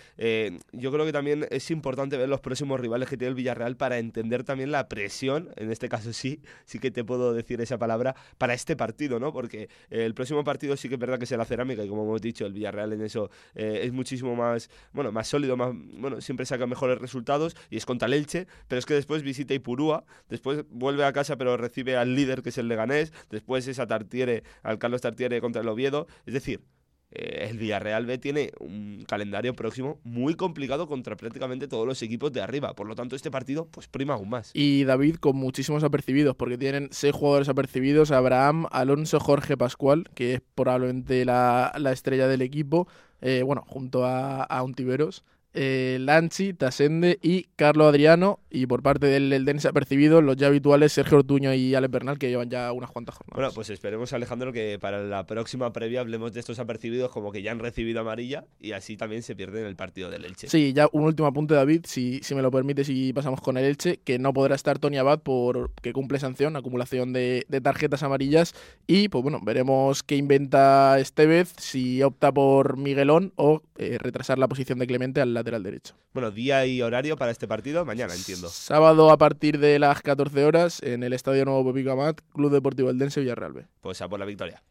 yo 0.72 0.92
creo 0.92 1.06
que 1.06 1.12
también 1.12 1.46
es 1.50 1.70
importante 1.70 2.18
ver 2.18 2.28
los 2.28 2.40
próximos 2.40 2.78
rivales 2.78 2.97
rivales 2.98 3.08
que 3.08 3.16
tiene 3.16 3.30
el 3.30 3.34
Villarreal 3.34 3.76
para 3.76 3.98
entender 3.98 4.44
también 4.44 4.70
la 4.70 4.88
presión, 4.88 5.50
en 5.56 5.70
este 5.70 5.88
caso 5.88 6.12
sí, 6.12 6.42
sí 6.64 6.78
que 6.78 6.90
te 6.90 7.04
puedo 7.04 7.32
decir 7.32 7.60
esa 7.60 7.78
palabra, 7.78 8.14
para 8.38 8.54
este 8.54 8.76
partido, 8.76 9.20
¿no? 9.20 9.32
Porque 9.32 9.68
el 9.90 10.14
próximo 10.14 10.44
partido 10.44 10.76
sí 10.76 10.88
que 10.88 10.94
es 10.94 11.00
verdad 11.00 11.18
que 11.18 11.26
será 11.26 11.44
cerámica 11.44 11.84
y 11.84 11.88
como 11.88 12.04
hemos 12.04 12.20
dicho, 12.20 12.46
el 12.46 12.52
Villarreal 12.52 12.92
en 12.92 13.02
eso 13.02 13.30
eh, 13.54 13.80
es 13.84 13.92
muchísimo 13.92 14.34
más, 14.34 14.70
bueno, 14.92 15.12
más 15.12 15.28
sólido, 15.28 15.56
más, 15.56 15.72
bueno, 15.74 16.20
siempre 16.20 16.46
saca 16.46 16.66
mejores 16.66 16.98
resultados 16.98 17.56
y 17.70 17.76
es 17.76 17.86
contra 17.86 18.06
el 18.06 18.14
Elche, 18.14 18.46
pero 18.66 18.78
es 18.78 18.86
que 18.86 18.94
después 18.94 19.22
visita 19.22 19.54
Ipurúa, 19.54 20.04
después 20.28 20.64
vuelve 20.70 21.04
a 21.04 21.12
casa 21.12 21.36
pero 21.36 21.56
recibe 21.56 21.96
al 21.96 22.14
líder 22.14 22.42
que 22.42 22.48
es 22.50 22.58
el 22.58 22.68
Leganés, 22.68 23.12
después 23.30 23.66
es 23.68 23.78
a 23.78 23.86
Tartiere, 23.86 24.42
al 24.62 24.78
Carlos 24.78 25.00
Tartiere 25.00 25.40
contra 25.40 25.62
el 25.62 25.68
Oviedo, 25.68 26.06
es 26.26 26.34
decir, 26.34 26.60
eh, 27.10 27.48
el 27.50 27.58
Villarreal 27.58 28.04
B 28.04 28.18
tiene 28.18 28.52
un 28.60 29.04
calendario 29.08 29.54
próximo 29.54 29.98
muy 30.04 30.34
complicado 30.34 30.86
contra 30.86 31.16
prácticamente 31.16 31.66
todos 31.66 31.86
los 31.86 32.02
equipos 32.02 32.32
de 32.32 32.42
arriba. 32.42 32.74
Por 32.74 32.86
lo 32.86 32.94
tanto, 32.94 33.16
este 33.16 33.30
partido 33.30 33.66
pues 33.70 33.88
prima 33.88 34.14
aún 34.14 34.28
más. 34.28 34.50
Y 34.54 34.84
David 34.84 35.16
con 35.16 35.36
muchísimos 35.36 35.84
apercibidos, 35.84 36.36
porque 36.36 36.58
tienen 36.58 36.88
seis 36.92 37.14
jugadores 37.14 37.48
apercibidos, 37.48 38.10
Abraham, 38.10 38.66
Alonso, 38.70 39.20
Jorge 39.20 39.56
Pascual, 39.56 40.04
que 40.14 40.34
es 40.34 40.42
probablemente 40.54 41.24
la, 41.24 41.72
estrella 41.92 42.28
del 42.28 42.42
equipo, 42.42 42.88
eh, 43.22 43.42
bueno, 43.44 43.64
junto 43.66 44.04
a, 44.04 44.42
a 44.42 44.62
Untiveros, 44.62 45.24
eh, 45.54 45.98
Lanchi, 46.00 46.52
Tasende 46.52 47.18
y 47.22 47.44
Carlos 47.56 47.88
Adriano. 47.88 48.40
Y 48.50 48.66
por 48.66 48.82
parte 48.82 49.06
del 49.06 49.32
Eldense 49.32 49.68
ha 49.68 49.72
percibido 49.72 50.22
los 50.22 50.36
ya 50.36 50.46
habituales 50.46 50.92
Sergio 50.92 51.18
Ortuño 51.18 51.52
y 51.54 51.74
Alex 51.74 51.90
Bernal, 51.90 52.18
que 52.18 52.28
llevan 52.28 52.50
ya 52.50 52.72
unas 52.72 52.90
cuantas 52.90 53.16
jornadas. 53.16 53.36
Bueno, 53.36 53.54
pues 53.54 53.70
esperemos, 53.70 54.12
Alejandro, 54.12 54.52
que 54.52 54.78
para 54.80 55.02
la 55.02 55.26
próxima 55.26 55.72
previa 55.72 56.00
hablemos 56.00 56.32
de 56.32 56.40
estos 56.40 56.58
apercibidos 56.58 57.10
como 57.10 57.32
que 57.32 57.42
ya 57.42 57.52
han 57.52 57.58
recibido 57.58 58.00
amarilla 58.00 58.44
y 58.60 58.72
así 58.72 58.96
también 58.96 59.22
se 59.22 59.36
pierden 59.36 59.66
el 59.66 59.76
partido 59.76 60.10
del 60.10 60.24
Elche. 60.24 60.48
Sí, 60.48 60.72
ya 60.72 60.88
un 60.92 61.04
último 61.04 61.28
apunte, 61.28 61.54
David, 61.54 61.82
si, 61.86 62.20
si 62.22 62.34
me 62.34 62.42
lo 62.42 62.50
permite, 62.50 62.84
si 62.84 63.12
pasamos 63.12 63.40
con 63.40 63.56
el 63.56 63.64
Elche, 63.64 64.00
que 64.04 64.18
no 64.18 64.32
podrá 64.32 64.54
estar 64.54 64.78
Tony 64.78 64.98
Abad 64.98 65.20
porque 65.22 65.92
cumple 65.92 66.18
sanción, 66.18 66.56
acumulación 66.56 67.12
de, 67.12 67.44
de 67.48 67.60
tarjetas 67.60 68.02
amarillas. 68.02 68.54
Y 68.86 69.08
pues 69.08 69.22
bueno, 69.22 69.40
veremos 69.42 70.02
qué 70.02 70.16
inventa 70.16 70.98
este 70.98 71.26
vez, 71.26 71.52
si 71.58 72.02
opta 72.02 72.32
por 72.32 72.76
Miguelón 72.76 73.32
o 73.36 73.62
eh, 73.76 73.98
retrasar 73.98 74.38
la 74.38 74.48
posición 74.48 74.78
de 74.78 74.86
Clemente 74.86 75.20
al 75.20 75.36
lateral 75.38 75.62
derecho. 75.62 75.94
Bueno, 76.12 76.30
día 76.30 76.66
y 76.66 76.82
horario 76.82 77.16
para 77.16 77.30
este 77.30 77.46
partido, 77.46 77.84
mañana 77.84 78.14
entiendo. 78.14 78.48
Sábado 78.48 79.10
a 79.10 79.18
partir 79.18 79.58
de 79.58 79.78
las 79.78 80.02
14 80.02 80.44
horas 80.44 80.82
en 80.82 81.02
el 81.02 81.12
Estadio 81.12 81.44
Nuevo 81.44 81.64
Popico 81.64 81.92
Amat, 81.92 82.20
Club 82.34 82.52
Deportivo 82.52 82.90
Eldense 82.90 83.20
Villarreal 83.20 83.52
B. 83.52 83.66
Pues 83.80 84.00
a 84.02 84.08
por 84.08 84.18
la 84.18 84.26
victoria. 84.26 84.62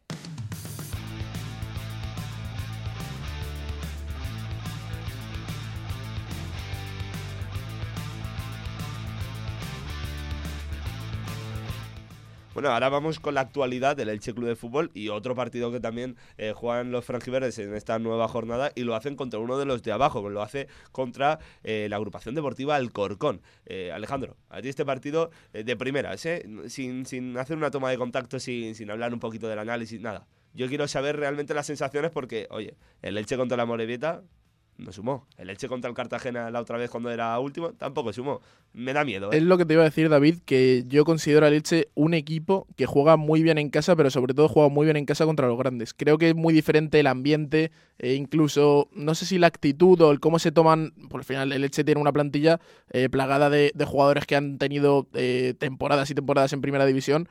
Bueno, 12.58 12.72
ahora 12.72 12.90
vamos 12.90 13.20
con 13.20 13.36
la 13.36 13.42
actualidad 13.42 13.96
del 13.96 14.10
Elche 14.10 14.34
Club 14.34 14.48
de 14.48 14.56
Fútbol 14.56 14.90
y 14.96 15.10
otro 15.10 15.36
partido 15.36 15.72
que 15.72 15.80
también 15.80 16.16
eh, 16.40 16.54
juegan 16.56 16.90
los 16.90 17.06
franjiverdes 17.06 17.60
en 17.60 17.76
esta 17.76 18.00
nueva 18.00 18.28
jornada 18.28 18.72
y 18.74 18.82
lo 18.82 18.96
hacen 18.96 19.16
contra 19.16 19.40
uno 19.40 19.60
de 19.60 19.66
los 19.66 19.84
de 19.84 19.92
abajo, 19.92 20.28
lo 20.28 20.42
hace 20.42 20.68
contra 20.92 21.38
eh, 21.64 21.86
la 21.88 21.98
agrupación 21.98 22.34
deportiva 22.34 22.76
Alcorcón. 22.76 23.44
Eh, 23.68 23.92
Alejandro, 23.92 24.38
a 24.50 24.60
ti 24.60 24.70
este 24.70 24.86
partido 24.86 25.30
de 25.54 25.78
primeras, 25.78 26.28
sin, 26.66 27.06
sin 27.06 27.38
hacer 27.38 27.58
una 27.58 27.70
toma 27.70 27.92
de 27.92 28.00
contacto, 28.00 28.40
sin, 28.40 28.74
sin 28.74 28.90
hablar 28.90 29.14
un 29.14 29.20
poquito 29.20 29.48
del 29.48 29.60
análisis, 29.60 30.02
nada. 30.02 30.26
Yo 30.56 30.68
quiero 30.68 30.88
saber 30.88 31.16
realmente 31.16 31.54
las 31.54 31.68
sensaciones 31.68 32.10
porque, 32.10 32.48
oye, 32.50 32.74
el 33.04 33.20
Elche 33.20 33.38
contra 33.38 33.56
la 33.56 33.68
Morevieta 33.68 34.24
no 34.78 34.92
sumó. 34.92 35.26
El 35.38 35.50
Elche 35.50 35.68
contra 35.68 35.90
el 35.90 35.96
Cartagena 35.96 36.52
la 36.52 36.62
otra 36.62 36.78
vez 36.78 36.90
cuando 36.90 37.10
era 37.10 37.38
último 37.40 37.74
tampoco 37.74 38.14
sumó. 38.14 38.42
Me 38.74 38.94
da 38.94 39.04
miedo. 39.04 39.32
¿eh? 39.32 39.38
Es 39.38 39.44
lo 39.44 39.58
que 39.58 39.66
te 39.66 39.74
iba 39.74 39.82
a 39.82 39.86
decir, 39.86 40.10
David, 40.10 40.40
que 40.46 40.84
yo 40.88 41.04
considero 41.04 41.46
al 41.46 41.54
Elche 41.54 41.88
un 41.96 42.14
equipo 42.14 42.68
que 42.76 42.86
juega 42.86 43.18
muy 43.18 43.42
bien 43.42 43.58
en 43.58 43.70
casa, 43.70 43.96
pero 43.96 44.12
sobre 44.12 44.34
todo 44.34 44.48
juega 44.48 44.70
muy 44.70 44.86
bien 44.86 44.98
en 44.98 45.06
casa 45.06 45.26
contra 45.26 45.48
los 45.48 45.58
grandes. 45.58 45.94
Creo 45.94 46.18
que 46.18 46.30
es 46.30 46.36
muy 46.36 46.54
diferente 46.54 47.00
el 47.00 47.08
ambiente, 47.08 47.72
e 47.98 48.14
incluso, 48.14 48.90
no 48.94 49.16
sé 49.16 49.26
si 49.26 49.40
la 49.40 49.48
actitud 49.48 50.00
o 50.02 50.12
el 50.12 50.20
cómo 50.20 50.38
se 50.38 50.52
toman. 50.52 50.94
Por 51.10 51.22
el 51.22 51.26
final, 51.26 51.52
el 51.52 51.64
Elche 51.64 51.84
tiene 51.84 52.00
una 52.00 52.14
plantilla 52.14 52.60
eh, 52.92 53.10
plagada 53.10 53.50
de, 53.50 53.72
jugadores 53.86 54.26
que 54.26 54.36
han 54.36 54.58
tenido 54.58 55.08
eh, 55.14 55.56
temporadas 55.58 56.12
y 56.12 56.16
temporadas 56.16 56.54
en 56.54 56.62
primera 56.62 56.86
división 56.86 57.28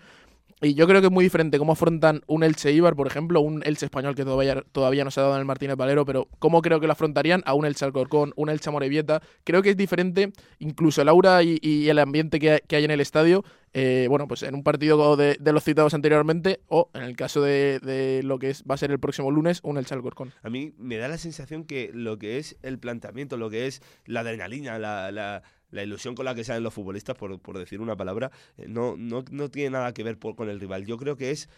y 0.63 0.75
yo 0.75 0.87
creo 0.87 1.03
que 1.03 1.09
es 1.09 1.13
muy 1.13 1.23
diferente 1.23 1.59
cómo 1.59 1.73
afrontan 1.73 2.23
un 2.27 2.43
Elche 2.43 2.73
Ibar, 2.73 2.97
por 2.97 3.07
ejemplo, 3.07 3.43
un 3.43 3.63
Elche 3.67 3.85
español 3.85 4.15
que 4.15 4.25
todavía, 4.25 4.63
todavía 4.73 5.05
no 5.05 5.11
se 5.11 5.21
ha 5.21 5.25
dado 5.25 5.35
en 5.35 5.41
el 5.41 5.45
Martínez 5.45 5.77
Valero, 5.77 6.07
pero 6.07 6.29
cómo 6.39 6.63
creo 6.63 6.81
que 6.81 6.87
lo 6.87 6.95
afrontarían 6.95 7.43
a 7.45 7.53
un 7.53 7.67
Elche 7.67 7.85
Alcorcón, 7.85 8.33
un 8.37 8.49
Elche 8.49 8.71
Morevieta. 8.71 9.21
Creo 9.45 9.63
que 9.63 9.71
es 9.71 9.77
diferente, 9.77 10.33
incluso 10.59 11.03
el 11.03 11.11
aura 11.11 11.43
y, 11.43 11.89
el 11.89 11.99
ambiente 11.99 12.41
que, 12.41 12.63
hay 12.75 12.85
en 12.85 12.91
el 12.91 13.03
estadio, 13.03 13.45
eh, 13.75 14.07
bueno, 14.09 14.27
pues 14.29 14.43
en 14.45 14.55
un 14.55 14.63
partido 14.63 15.17
de, 15.17 15.37
los 15.41 15.63
citados 15.63 15.93
anteriormente, 15.93 16.61
o 16.69 16.91
en 16.95 17.03
el 17.03 17.17
caso 17.17 17.43
de, 17.43 18.23
lo 18.25 18.39
que 18.39 18.49
es, 18.49 18.65
va 18.65 18.77
a 18.77 18.79
ser 18.79 18.91
el 18.91 18.99
próximo 18.99 19.31
lunes, 19.31 19.61
un 19.63 19.77
Elche 19.77 19.95
Alcorcón. 19.95 20.33
A 20.43 20.49
mí 20.49 20.73
me 20.79 20.97
da 20.97 21.09
la 21.09 21.19
sensación 21.19 21.64
que 21.64 21.90
lo 21.92 22.19
que 22.19 22.38
es 22.38 22.57
el 22.62 22.79
planteamiento, 22.79 23.37
lo 23.37 23.51
que 23.51 23.66
es 23.66 23.83
la 24.07 24.21
adrenalina, 24.21 24.79
la 24.79 25.42
ilusión 25.83 26.15
con 26.15 26.25
la 26.25 26.35
que 26.35 26.45
salen 26.45 26.62
los 26.62 26.75
futbolistas, 26.75 27.17
por, 27.17 27.39
por 27.41 27.59
decir 27.59 27.81
una 27.81 27.97
palabra, 27.97 28.31
eh, 28.59 28.67
no, 28.69 28.97
no, 28.97 29.25
no, 29.31 29.51
tiene 29.51 29.71
nada 29.71 29.93
que 29.93 30.03
ver 30.03 30.19
con 30.19 30.49
el 30.49 30.61
rival. 30.61 30.87
Yo 30.87 30.97
creo 30.97 31.17
que 31.17 31.31
es 31.31 31.49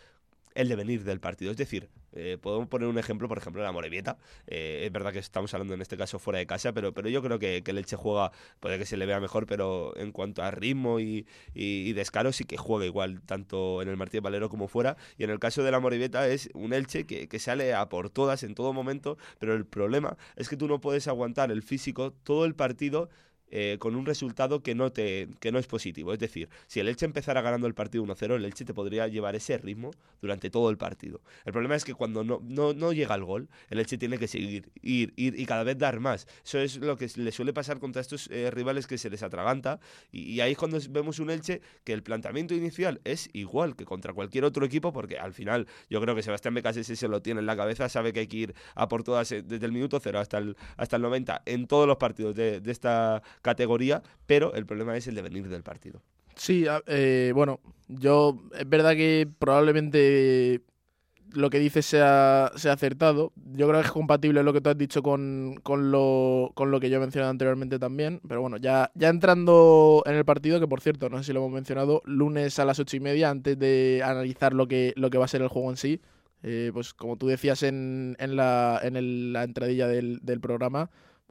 el 0.58 0.68
devenir 0.68 1.04
del 1.04 1.20
partido. 1.20 1.50
Es 1.52 1.56
decir, 1.56 1.88
eh, 2.12 2.36
podemos 2.40 2.68
poner 2.68 2.88
un 2.88 2.98
ejemplo, 2.98 3.28
por 3.28 3.38
ejemplo, 3.38 3.62
la 3.62 3.70
Morevieta. 3.70 4.18
Eh, 4.46 4.82
es 4.86 4.92
verdad 4.92 5.12
que 5.12 5.20
estamos 5.20 5.52
hablando 5.54 5.74
en 5.74 5.80
este 5.80 5.96
caso 5.96 6.18
fuera 6.18 6.40
de 6.40 6.46
casa, 6.46 6.72
pero, 6.72 6.92
pero 6.92 7.08
yo 7.08 7.22
creo 7.22 7.38
que, 7.38 7.62
el 7.64 7.78
Elche 7.78 7.96
juega, 7.96 8.32
puede 8.58 8.78
que 8.78 8.86
se 8.86 8.96
le 8.96 9.06
vea 9.06 9.20
mejor, 9.20 9.46
pero 9.46 9.96
en 9.96 10.10
cuanto 10.10 10.42
a 10.42 10.50
ritmo 10.50 10.98
y, 10.98 11.26
y, 11.54 11.92
descaro, 11.92 12.32
sí 12.32 12.44
que 12.44 12.56
juega 12.56 12.86
igual, 12.86 13.20
tanto 13.22 13.82
en 13.82 13.88
el 13.88 13.96
Martínez 13.96 14.22
Valero 14.22 14.48
como 14.48 14.66
fuera. 14.68 14.96
Y 15.16 15.24
en 15.24 15.30
el 15.30 15.38
caso 15.38 15.62
de 15.62 15.70
la 15.70 15.78
Morevieta 15.78 16.26
es 16.28 16.50
un 16.54 16.72
Elche 16.72 17.06
que, 17.06 17.28
que 17.28 17.38
sale 17.38 17.74
a 17.74 17.88
por 17.88 18.10
todas 18.10 18.42
en 18.42 18.54
todo 18.54 18.72
momento, 18.72 19.16
pero 19.38 19.54
el 19.54 19.64
problema 19.64 20.16
es 20.36 20.48
que 20.48 20.56
tú 20.56 20.66
no 20.66 20.80
puedes 20.80 21.06
aguantar 21.06 21.52
el 21.52 21.62
físico 21.62 22.12
todo 22.24 22.44
el 22.44 22.54
partido 22.54 23.10
eh, 23.50 23.76
con 23.78 23.96
un 23.96 24.04
resultado 24.06 24.62
que 24.62 24.74
no, 24.74 24.92
te, 24.92 25.28
que 25.40 25.52
no 25.52 25.58
es 25.58 25.66
positivo. 25.66 26.12
Es 26.12 26.18
decir, 26.18 26.48
si 26.66 26.80
el 26.80 26.88
Elche 26.88 27.06
empezara 27.06 27.40
ganando 27.40 27.66
el 27.66 27.74
partido 27.74 28.04
1-0, 28.04 28.36
el 28.36 28.44
Elche 28.44 28.64
te 28.64 28.74
podría 28.74 29.08
llevar 29.08 29.34
ese 29.36 29.56
ritmo 29.58 29.90
durante 30.20 30.50
todo 30.50 30.70
el 30.70 30.76
partido. 30.76 31.20
El 31.44 31.52
problema 31.52 31.74
es 31.74 31.84
que 31.84 31.94
cuando 31.94 32.24
no, 32.24 32.40
no, 32.42 32.74
no 32.74 32.92
llega 32.92 33.14
el 33.14 33.24
gol, 33.24 33.48
el 33.70 33.78
Elche 33.78 33.96
tiene 33.98 34.18
que 34.18 34.28
seguir, 34.28 34.70
ir, 34.82 35.12
ir 35.16 35.38
y 35.38 35.46
cada 35.46 35.64
vez 35.64 35.78
dar 35.78 36.00
más. 36.00 36.26
Eso 36.44 36.58
es 36.58 36.76
lo 36.76 36.96
que 36.96 37.08
le 37.16 37.32
suele 37.32 37.52
pasar 37.52 37.78
contra 37.78 38.02
estos 38.02 38.28
eh, 38.30 38.50
rivales 38.50 38.86
que 38.86 38.98
se 38.98 39.10
les 39.10 39.22
atraganta. 39.22 39.80
Y, 40.12 40.40
ahí 40.40 40.52
es 40.52 40.58
cuando 40.58 40.78
vemos 40.90 41.18
un 41.18 41.30
Elche 41.30 41.60
que 41.84 41.92
el 41.92 42.02
planteamiento 42.02 42.54
inicial 42.54 43.00
es 43.04 43.30
igual 43.32 43.76
que 43.76 43.84
contra 43.84 44.12
cualquier 44.12 44.44
otro 44.44 44.64
equipo, 44.64 44.92
porque 44.92 45.18
al 45.18 45.32
final 45.32 45.66
yo 45.88 46.00
creo 46.00 46.14
que 46.14 46.22
Sebastián 46.22 46.54
Becasese 46.54 46.96
se 46.96 47.08
lo 47.08 47.22
tiene 47.22 47.40
en 47.40 47.46
la 47.46 47.56
cabeza, 47.56 47.88
sabe 47.88 48.12
que 48.12 48.20
hay 48.20 48.26
que 48.26 48.36
ir 48.36 48.54
a 48.74 48.88
por 48.88 49.02
todas 49.02 49.32
eh, 49.32 49.42
desde 49.42 49.66
el 49.66 49.72
minuto 49.72 49.98
cero 50.00 50.18
hasta 50.20 50.38
el, 50.38 50.56
hasta 50.76 50.96
el 50.96 51.02
90 51.02 51.42
en 51.46 51.66
todos 51.66 51.86
los 51.86 51.96
partidos 51.96 52.34
de, 52.34 52.60
de 52.60 52.72
esta 52.72 53.22
categoría, 53.42 54.02
pero 54.26 54.54
el 54.54 54.66
problema 54.66 54.96
es 54.96 55.06
el 55.06 55.14
devenir 55.14 55.48
del 55.48 55.62
partido. 55.62 56.02
Sí, 56.36 56.66
eh, 56.86 57.32
bueno, 57.34 57.60
yo 57.88 58.40
es 58.56 58.68
verdad 58.68 58.94
que 58.94 59.28
probablemente 59.38 60.62
lo 61.32 61.50
que 61.50 61.58
dices 61.58 61.84
sea, 61.84 62.52
sea 62.56 62.72
acertado. 62.72 63.32
Yo 63.54 63.68
creo 63.68 63.80
que 63.80 63.86
es 63.86 63.92
compatible 63.92 64.42
lo 64.42 64.52
que 64.52 64.60
tú 64.60 64.70
has 64.70 64.78
dicho 64.78 65.02
con, 65.02 65.58
con, 65.62 65.90
lo, 65.90 66.52
con 66.54 66.70
lo 66.70 66.80
que 66.80 66.90
yo 66.90 66.96
he 66.96 67.00
mencionado 67.00 67.30
anteriormente 67.30 67.78
también. 67.78 68.20
Pero 68.26 68.40
bueno, 68.40 68.56
ya, 68.56 68.90
ya 68.94 69.08
entrando 69.08 70.02
en 70.06 70.14
el 70.14 70.24
partido, 70.24 70.60
que 70.60 70.68
por 70.68 70.80
cierto, 70.80 71.08
no 71.08 71.18
sé 71.18 71.24
si 71.24 71.32
lo 71.32 71.40
hemos 71.40 71.52
mencionado, 71.52 72.02
lunes 72.04 72.58
a 72.58 72.64
las 72.64 72.78
ocho 72.78 72.96
y 72.96 73.00
media, 73.00 73.30
antes 73.30 73.58
de 73.58 74.00
analizar 74.04 74.54
lo 74.54 74.68
que, 74.68 74.92
lo 74.96 75.10
que 75.10 75.18
va 75.18 75.24
a 75.24 75.28
ser 75.28 75.42
el 75.42 75.48
juego 75.48 75.70
en 75.70 75.76
sí. 75.76 76.00
Eh, 76.42 76.70
pues 76.72 76.94
como 76.94 77.16
tú 77.16 77.26
decías 77.26 77.64
en, 77.64 78.16
en, 78.20 78.36
la, 78.36 78.80
en 78.82 79.32
la 79.32 79.42
entradilla 79.42 79.88
del, 79.88 80.20
del 80.22 80.40
programa, 80.40 80.88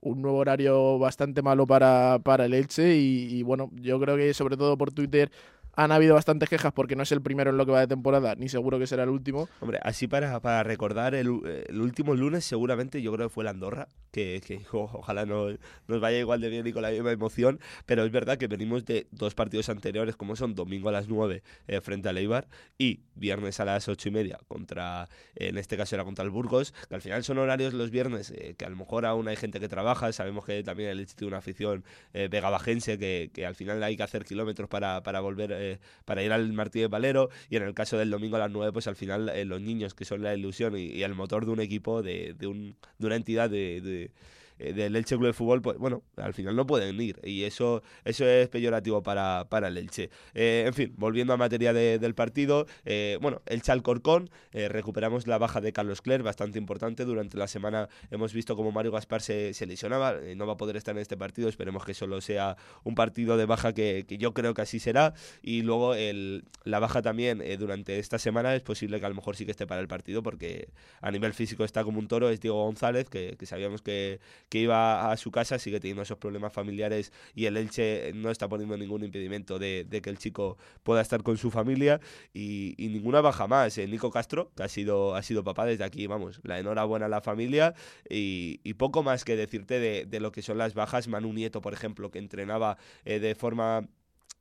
un 0.08 0.22
nuevo 0.22 0.38
horario 0.38 0.98
bastante 1.00 1.42
malo 1.42 1.68
para, 1.68 2.20
para 2.24 2.46
el 2.46 2.54
Elche 2.54 2.96
y, 2.96 3.44
bueno, 3.44 3.70
yo 3.76 4.00
creo 4.00 4.18
que 4.18 4.34
sobre 4.34 4.58
todo 4.58 4.78
por 4.78 4.92
Twitter 4.92 5.32
han 5.78 5.92
habido 5.92 6.16
bastantes 6.16 6.50
quejas 6.50 6.74
porque 6.74 6.96
no 6.96 7.04
es 7.04 7.12
el 7.12 7.22
primero 7.22 7.52
en 7.52 7.58
lo 7.58 7.66
que 7.66 7.72
va 7.72 7.80
de 7.80 7.88
temporada, 7.88 8.34
ni 8.36 8.50
seguro 8.50 8.80
que 8.80 8.88
será 8.88 9.04
el 9.04 9.10
último. 9.10 9.48
Hombre, 9.60 9.80
así 9.84 10.08
para, 10.08 10.40
para 10.40 10.64
recordar, 10.64 11.14
el, 11.14 11.30
último 11.30 12.16
lunes 12.16 12.46
seguramente 12.46 13.02
yo 13.04 13.14
creo 13.14 13.28
que 13.28 13.34
fue 13.34 13.44
el 13.44 13.50
Andorra, 13.50 13.88
que, 14.12 14.42
ojalá 14.72 15.28
no, 15.28 15.50
nos 15.88 16.02
vaya 16.02 16.18
igual 16.18 16.42
de 16.42 16.50
bien 16.50 16.66
y 16.66 16.74
con 16.74 16.82
la 16.82 16.90
misma 16.90 17.12
emoción, 17.12 17.60
pero 17.86 18.04
es 18.04 18.12
verdad 18.12 18.40
que 18.40 18.48
venimos 18.48 18.86
de 18.86 19.08
dos 19.12 19.36
partidos 19.36 19.70
anteriores, 19.70 20.16
como 20.16 20.36
son 20.36 20.56
domingo 20.56 20.90
a 20.90 20.92
las 20.92 21.08
9 21.08 21.44
eh, 21.68 21.82
frente 21.82 22.10
al 22.10 22.18
Eibar 22.18 22.48
y 22.80 23.02
viernes 23.14 23.60
a 23.60 23.66
las 23.66 23.88
ocho 23.88 24.10
y 24.10 24.12
media 24.12 24.40
contra, 24.48 25.08
en 25.36 25.60
este 25.60 25.78
caso 25.78 25.96
era 25.96 26.04
contra 26.04 26.26
el 26.26 26.32
Burgos, 26.32 26.74
que 26.90 26.96
al 26.96 27.02
final 27.02 27.24
son 27.24 27.38
horarios 27.38 27.76
los 27.76 27.92
viernes, 27.92 28.32
eh, 28.32 28.56
que 28.58 28.66
a 28.66 28.70
lo 28.70 28.78
mejor 28.78 29.06
aún 29.06 29.28
hay 29.28 29.36
gente 29.36 29.60
que 29.60 29.70
trabaja, 29.70 30.12
sabemos 30.12 30.44
que 30.44 30.64
también 30.64 30.90
el 30.90 31.00
Elche 31.02 31.14
tiene 31.16 31.30
una 31.30 31.38
afición 31.38 31.86
eh, 32.14 32.30
vegabajense, 32.32 32.98
que, 32.98 33.30
que 33.32 33.46
al 33.46 33.54
final 33.54 33.84
hay 33.84 33.96
que 33.96 34.02
hacer 34.02 34.26
kilómetros 34.26 34.68
para, 34.70 35.04
para 35.04 35.20
volver 35.20 35.67
eh, 35.74 35.80
para 36.06 36.24
ir 36.24 36.32
al 36.32 36.52
Martínez 36.54 36.90
Valero 36.90 37.30
y 37.50 37.58
en 37.58 37.64
el 37.64 37.74
caso 37.74 37.98
del 37.98 38.10
domingo 38.10 38.36
a 38.36 38.40
las 38.40 38.52
9 38.52 38.72
pues 38.74 38.88
al 38.88 38.96
final 38.96 39.32
los 39.48 39.62
niños 39.62 39.94
que 39.94 40.06
son 40.06 40.24
la 40.24 40.36
ilusión 40.36 40.78
y, 40.78 41.04
el 41.04 41.16
motor 41.16 41.46
de 41.46 41.52
un 41.52 41.60
equipo, 41.60 42.02
de, 42.04 42.34
de, 42.38 42.48
un, 42.48 42.76
de 42.98 43.06
una 43.08 43.16
entidad 43.16 43.50
de 43.50 44.12
eh, 44.60 44.74
del 44.74 44.96
Elche 44.96 45.16
Club 45.16 45.28
de 45.28 45.34
Fútbol, 45.34 45.62
pues 45.62 45.78
bueno, 45.78 46.04
al 46.16 46.34
final 46.34 46.56
no 46.56 46.66
pueden 46.66 47.00
ir 47.00 47.20
y 47.24 47.44
eso, 47.44 47.84
eso 48.06 48.26
es 48.26 48.50
peyorativo 48.50 49.04
para, 49.04 49.48
para 49.50 49.68
el 49.68 49.78
Elche. 49.78 50.10
Eh, 50.34 50.64
en 50.68 50.74
fin, 50.74 50.94
volviendo 50.98 51.34
a 51.34 51.38
materia 51.38 51.74
del 51.74 52.16
partido, 52.16 52.66
eh, 52.86 53.18
bueno, 53.22 53.42
el 53.46 53.62
Chalcorcón, 53.62 54.30
recuperamos 54.52 55.28
la 55.28 55.38
baja 55.38 55.62
de 55.62 55.72
Carlos 55.72 56.02
Cler, 56.02 56.24
bastante 56.24 56.58
importante. 56.58 57.06
Durante 57.06 57.38
la 57.38 57.48
semana 57.48 57.90
hemos 58.10 58.34
visto 58.34 58.56
como 58.56 58.72
Mario 58.72 58.92
Gaspar 58.92 59.22
se, 59.22 59.54
se 59.54 59.66
lesionaba, 59.66 60.16
no 60.36 60.48
va 60.48 60.54
a 60.54 60.58
poder 60.58 60.78
estar 60.78 60.96
en 60.96 61.02
este 61.02 61.18
partido, 61.18 61.50
esperemos 61.50 61.86
que 61.86 61.94
solo 61.94 62.22
sea 62.22 62.58
un 62.84 62.96
partido 62.96 63.38
de 63.38 63.46
baja 63.46 63.74
que, 63.74 64.06
yo 64.18 64.34
creo 64.34 64.54
que 64.54 64.62
así 64.62 64.80
será. 64.80 65.14
Y 65.42 65.62
luego 65.62 65.94
el, 65.94 66.46
la 66.64 66.80
baja 66.80 67.02
también 67.02 67.44
durante 67.60 68.00
esta 68.00 68.18
semana 68.18 68.56
es 68.56 68.62
posible 68.62 69.00
que 69.00 69.06
a 69.06 69.10
lo 69.10 69.16
mejor 69.16 69.36
sí 69.36 69.46
que 69.46 69.52
esté 69.52 69.68
para 69.68 69.82
el 69.82 69.88
partido 69.88 70.24
porque 70.24 70.70
a 71.02 71.12
nivel 71.12 71.34
físico 71.34 71.64
está 71.64 71.84
como 71.84 72.00
un 72.00 72.08
toro, 72.08 72.30
es 72.30 72.40
Diego 72.40 72.64
González, 72.66 73.10
que 73.10 73.38
sabíamos 73.46 73.82
que, 73.82 74.20
que 74.50 74.60
iba 74.60 75.12
a 75.12 75.18
su 75.18 75.32
casa, 75.32 75.60
sigue 75.60 75.80
teniendo 75.80 76.04
esos 76.04 76.18
problemas 76.18 76.54
familiares 76.54 77.12
y 77.36 77.46
el 77.46 77.58
Elche 77.58 78.12
no 78.14 78.30
está 78.30 78.48
poniendo 78.48 78.78
ningún 78.78 79.04
impedimento 79.04 79.60
de, 79.60 79.88
que 80.02 80.10
el 80.10 80.18
chico 80.18 80.58
pueda 80.84 81.02
estar 81.02 81.24
con 81.24 81.38
su 81.38 81.52
familia 81.52 82.00
y, 82.34 82.76
ninguna 82.78 83.22
baja 83.22 83.48
más. 83.48 83.78
Eh, 83.78 83.88
Nico 83.88 84.12
Castro, 84.12 84.52
que 84.56 84.64
ha 84.64 84.70
sido, 84.70 85.16
ha 85.16 85.22
sido 85.22 85.44
papá 85.44 85.66
desde 85.66 85.84
aquí, 85.84 86.08
vamos, 86.08 86.40
la 86.44 86.60
enhorabuena 86.60 87.08
a 87.08 87.10
la 87.10 87.22
familia 87.22 87.74
y, 88.10 88.58
poco 88.78 89.02
más 89.02 89.26
que 89.26 89.36
decirte 89.36 89.80
de, 89.80 90.20
lo 90.20 90.32
que 90.32 90.42
son 90.42 90.58
las 90.58 90.74
bajas. 90.74 91.08
Manu 91.08 91.34
Nieto, 91.34 91.62
por 91.62 91.74
ejemplo, 91.74 92.12
que 92.12 92.20
entrenaba 92.20 92.78
eh, 93.06 93.20
de 93.20 93.34
forma 93.34 93.88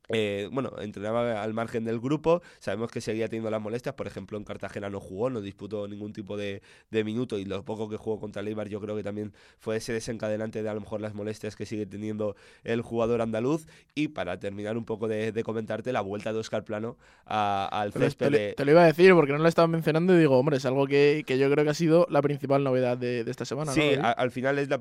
eh, 0.09 0.47
bueno, 0.51 0.71
entrenaba 0.79 1.43
al 1.43 1.53
margen 1.53 1.83
del 1.83 1.99
grupo, 1.99 2.41
sabemos 2.59 2.91
que 2.91 3.01
seguía 3.01 3.27
teniendo 3.27 3.49
las 3.49 3.61
molestias, 3.61 3.95
por 3.95 4.07
ejemplo 4.07 4.37
en 4.37 4.45
Cartagena 4.45 4.89
no 4.89 4.99
jugó, 4.99 5.29
no 5.29 5.41
disputó 5.41 5.87
ningún 5.87 6.13
tipo 6.13 6.37
de, 6.37 6.61
minuto 6.91 7.37
y 7.37 7.45
lo 7.45 7.63
poco 7.63 7.89
que 7.89 7.97
jugó 7.97 8.19
contra 8.19 8.41
el 8.41 8.47
yo 8.69 8.81
creo 8.81 8.95
que 8.95 9.03
también 9.03 9.33
fue 9.59 9.77
ese 9.77 9.93
desencadenante 9.93 10.63
de 10.63 10.69
a 10.69 10.73
lo 10.73 10.81
mejor 10.81 10.99
las 10.99 11.13
molestias 11.13 11.55
que 11.55 11.65
sigue 11.65 11.85
teniendo 11.85 12.35
el 12.63 12.81
jugador 12.81 13.21
andaluz 13.21 13.67
y 13.93 14.07
para 14.07 14.39
terminar 14.39 14.77
un 14.77 14.85
poco 14.85 15.07
de, 15.07 15.43
comentarte 15.43 15.93
la 15.93 16.01
vuelta 16.01 16.33
de 16.33 16.39
Oscar 16.39 16.63
Plano 16.63 16.97
al 17.25 17.93
césped. 17.93 18.55
Te, 18.55 18.65
lo 18.65 18.71
iba 18.71 18.83
a 18.83 18.87
decir 18.87 19.13
porque 19.13 19.31
no 19.31 19.37
lo 19.37 19.47
estaba 19.47 19.67
mencionando 19.67 20.15
y 20.15 20.19
digo, 20.19 20.37
hombre, 20.39 20.57
es 20.57 20.65
algo 20.65 20.87
que, 20.87 21.23
yo 21.27 21.51
creo 21.51 21.63
que 21.63 21.69
ha 21.69 21.75
sido 21.75 22.07
la 22.09 22.21
principal 22.21 22.63
novedad 22.63 22.97
de, 22.97 23.25
esta 23.27 23.45
semana. 23.45 23.71
Sí, 23.73 23.91
al 24.01 24.31
final 24.31 24.57
es 24.57 24.69
la, 24.69 24.79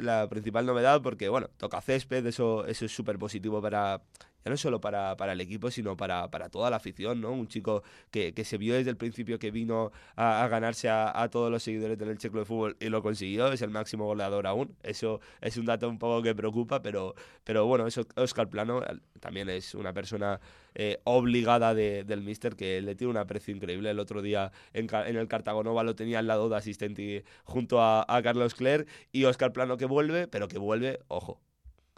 la 0.00 0.28
principal 0.28 0.66
novedad 0.66 1.00
porque, 1.02 1.28
bueno, 1.28 1.48
toca 1.58 1.80
césped, 1.80 2.26
eso, 2.26 2.66
eso 2.66 2.86
es 2.86 2.92
súper 2.92 3.18
positivo 3.18 3.62
para 3.62 4.00
ya 4.44 4.50
no 4.50 4.56
solo 4.56 4.80
para, 4.80 5.16
para 5.16 5.32
el 5.32 5.40
equipo, 5.40 5.70
sino 5.70 5.96
para, 5.96 6.30
para, 6.30 6.48
toda 6.48 6.70
la 6.70 6.76
afición, 6.76 7.20
¿no? 7.20 7.32
Un 7.32 7.48
chico 7.48 7.82
que, 8.10 8.34
que, 8.34 8.44
se 8.44 8.58
vio 8.58 8.74
desde 8.74 8.90
el 8.90 8.96
principio 8.96 9.38
que 9.38 9.50
vino 9.50 9.92
a, 10.16 10.46
ganarse 10.48 10.88
a, 10.90 11.28
todos 11.30 11.50
los 11.50 11.62
seguidores 11.62 11.98
del 11.98 12.18
Checo 12.18 12.38
de 12.38 12.44
Fútbol 12.44 12.76
y 12.80 12.88
lo 12.88 13.02
consiguió, 13.02 13.52
es 13.52 13.62
el 13.62 13.70
máximo 13.70 14.06
goleador 14.06 14.46
aún. 14.46 14.76
Eso 14.82 15.20
es 15.40 15.56
un 15.56 15.66
dato 15.66 15.88
un 15.88 15.98
poco 15.98 16.22
que 16.22 16.34
preocupa, 16.34 16.82
pero, 16.82 17.14
pero 17.44 17.66
bueno, 17.66 17.86
eso, 17.86 18.06
Oscar 18.16 18.48
Plano 18.48 18.82
también 19.20 19.48
es 19.48 19.74
una 19.74 19.92
persona 19.92 20.40
eh, 20.74 20.98
obligada 21.04 21.74
de, 21.74 22.04
del 22.04 22.22
Mister 22.22 22.56
que 22.56 22.80
le 22.80 22.94
tiene 22.94 23.10
un 23.10 23.16
aprecio 23.16 23.54
increíble. 23.54 23.90
El 23.90 23.98
otro 23.98 24.22
día 24.22 24.52
en, 24.72 24.88
el 24.92 25.28
Cartagonova 25.28 25.82
lo 25.84 25.94
tenía 25.94 26.18
al 26.18 26.26
lado 26.26 26.48
de 26.48 26.56
asistente 26.56 27.24
junto 27.44 27.80
a, 27.80 28.04
a 28.08 28.22
Carlos 28.22 28.54
Cler 28.54 28.86
y 29.12 29.24
Oscar 29.24 29.52
Plano 29.52 29.76
que 29.76 29.86
vuelve, 29.86 30.28
pero 30.28 30.48
que 30.48 30.58
vuelve, 30.58 31.00
ojo, 31.08 31.40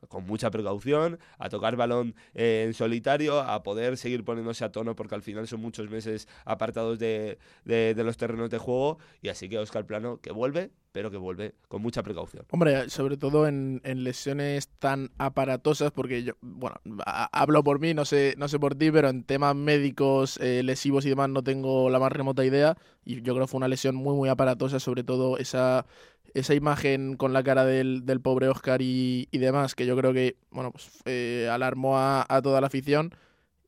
con 0.09 0.27
mucha 0.27 0.51
precaución, 0.51 1.19
a 1.39 1.49
tocar 1.49 1.77
balón 1.77 2.15
eh, 2.35 2.65
en 2.67 2.75
solitario, 2.75 3.41
a 3.41 3.63
poder 3.63 3.97
seguir 3.97 4.25
poniéndose 4.25 4.65
a 4.65 4.73
tono 4.73 4.95
porque 4.97 5.15
al 5.15 5.23
final 5.23 5.47
son 5.49 5.61
muchos 5.61 5.91
meses 5.91 6.29
apartados 6.45 6.99
de, 6.99 7.39
de, 7.65 7.95
de 7.95 8.05
los 8.05 8.17
terrenos 8.17 8.51
de 8.51 8.59
juego 8.59 8.99
y 9.23 9.29
así 9.29 9.49
que 9.49 9.59
Oscar 9.59 9.87
Plano 9.87 10.21
que 10.21 10.33
vuelve 10.33 10.71
pero 10.95 11.11
que 11.11 11.17
vuelve 11.17 11.57
con 11.67 11.83
mucha 11.83 12.05
precaución. 12.05 12.47
Hombre, 12.51 12.89
sobre 12.89 13.17
todo 13.17 13.49
en, 13.49 13.81
lesiones 13.83 14.69
tan 14.79 15.11
aparatosas, 15.19 15.91
porque 15.91 16.23
yo, 16.23 16.35
bueno, 16.41 16.77
hablo 17.05 17.65
por 17.65 17.81
mí, 17.81 17.95
no 17.95 18.05
sé, 18.05 18.37
no 18.39 18.47
sé 18.47 18.61
por 18.61 18.77
ti, 18.77 18.93
pero 18.93 19.09
en 19.09 19.25
temas 19.25 19.57
médicos, 19.57 20.39
eh, 20.41 20.63
lesivos 20.63 21.05
y 21.05 21.09
demás 21.09 21.31
no 21.31 21.43
tengo 21.43 21.91
la 21.91 21.99
más 21.99 22.13
remota 22.13 22.45
idea. 22.45 22.77
Y 23.05 23.17
yo 23.23 23.35
creo 23.35 23.47
que 23.47 23.49
fue 23.49 23.59
una 23.59 23.67
lesión 23.67 23.97
muy, 23.97 24.15
muy 24.15 24.29
aparatosa, 24.29 24.79
sobre 24.79 25.03
todo 25.03 25.37
esa, 25.37 25.85
esa 26.35 26.55
imagen 26.55 27.17
con 27.17 27.33
la 27.33 27.43
cara 27.43 27.65
del, 27.65 28.05
del 28.07 28.21
pobre 28.21 28.49
Oscar 28.49 28.83
y, 28.83 29.29
y, 29.31 29.39
demás, 29.39 29.75
que 29.75 29.87
yo 29.87 29.97
creo 29.97 30.13
que, 30.13 30.37
bueno, 30.51 30.73
pues 30.73 30.91
eh, 31.07 31.49
alarmó 31.51 31.99
a, 31.99 32.27
a 32.29 32.43
toda 32.43 32.61
la 32.61 32.67
afición. 32.69 33.15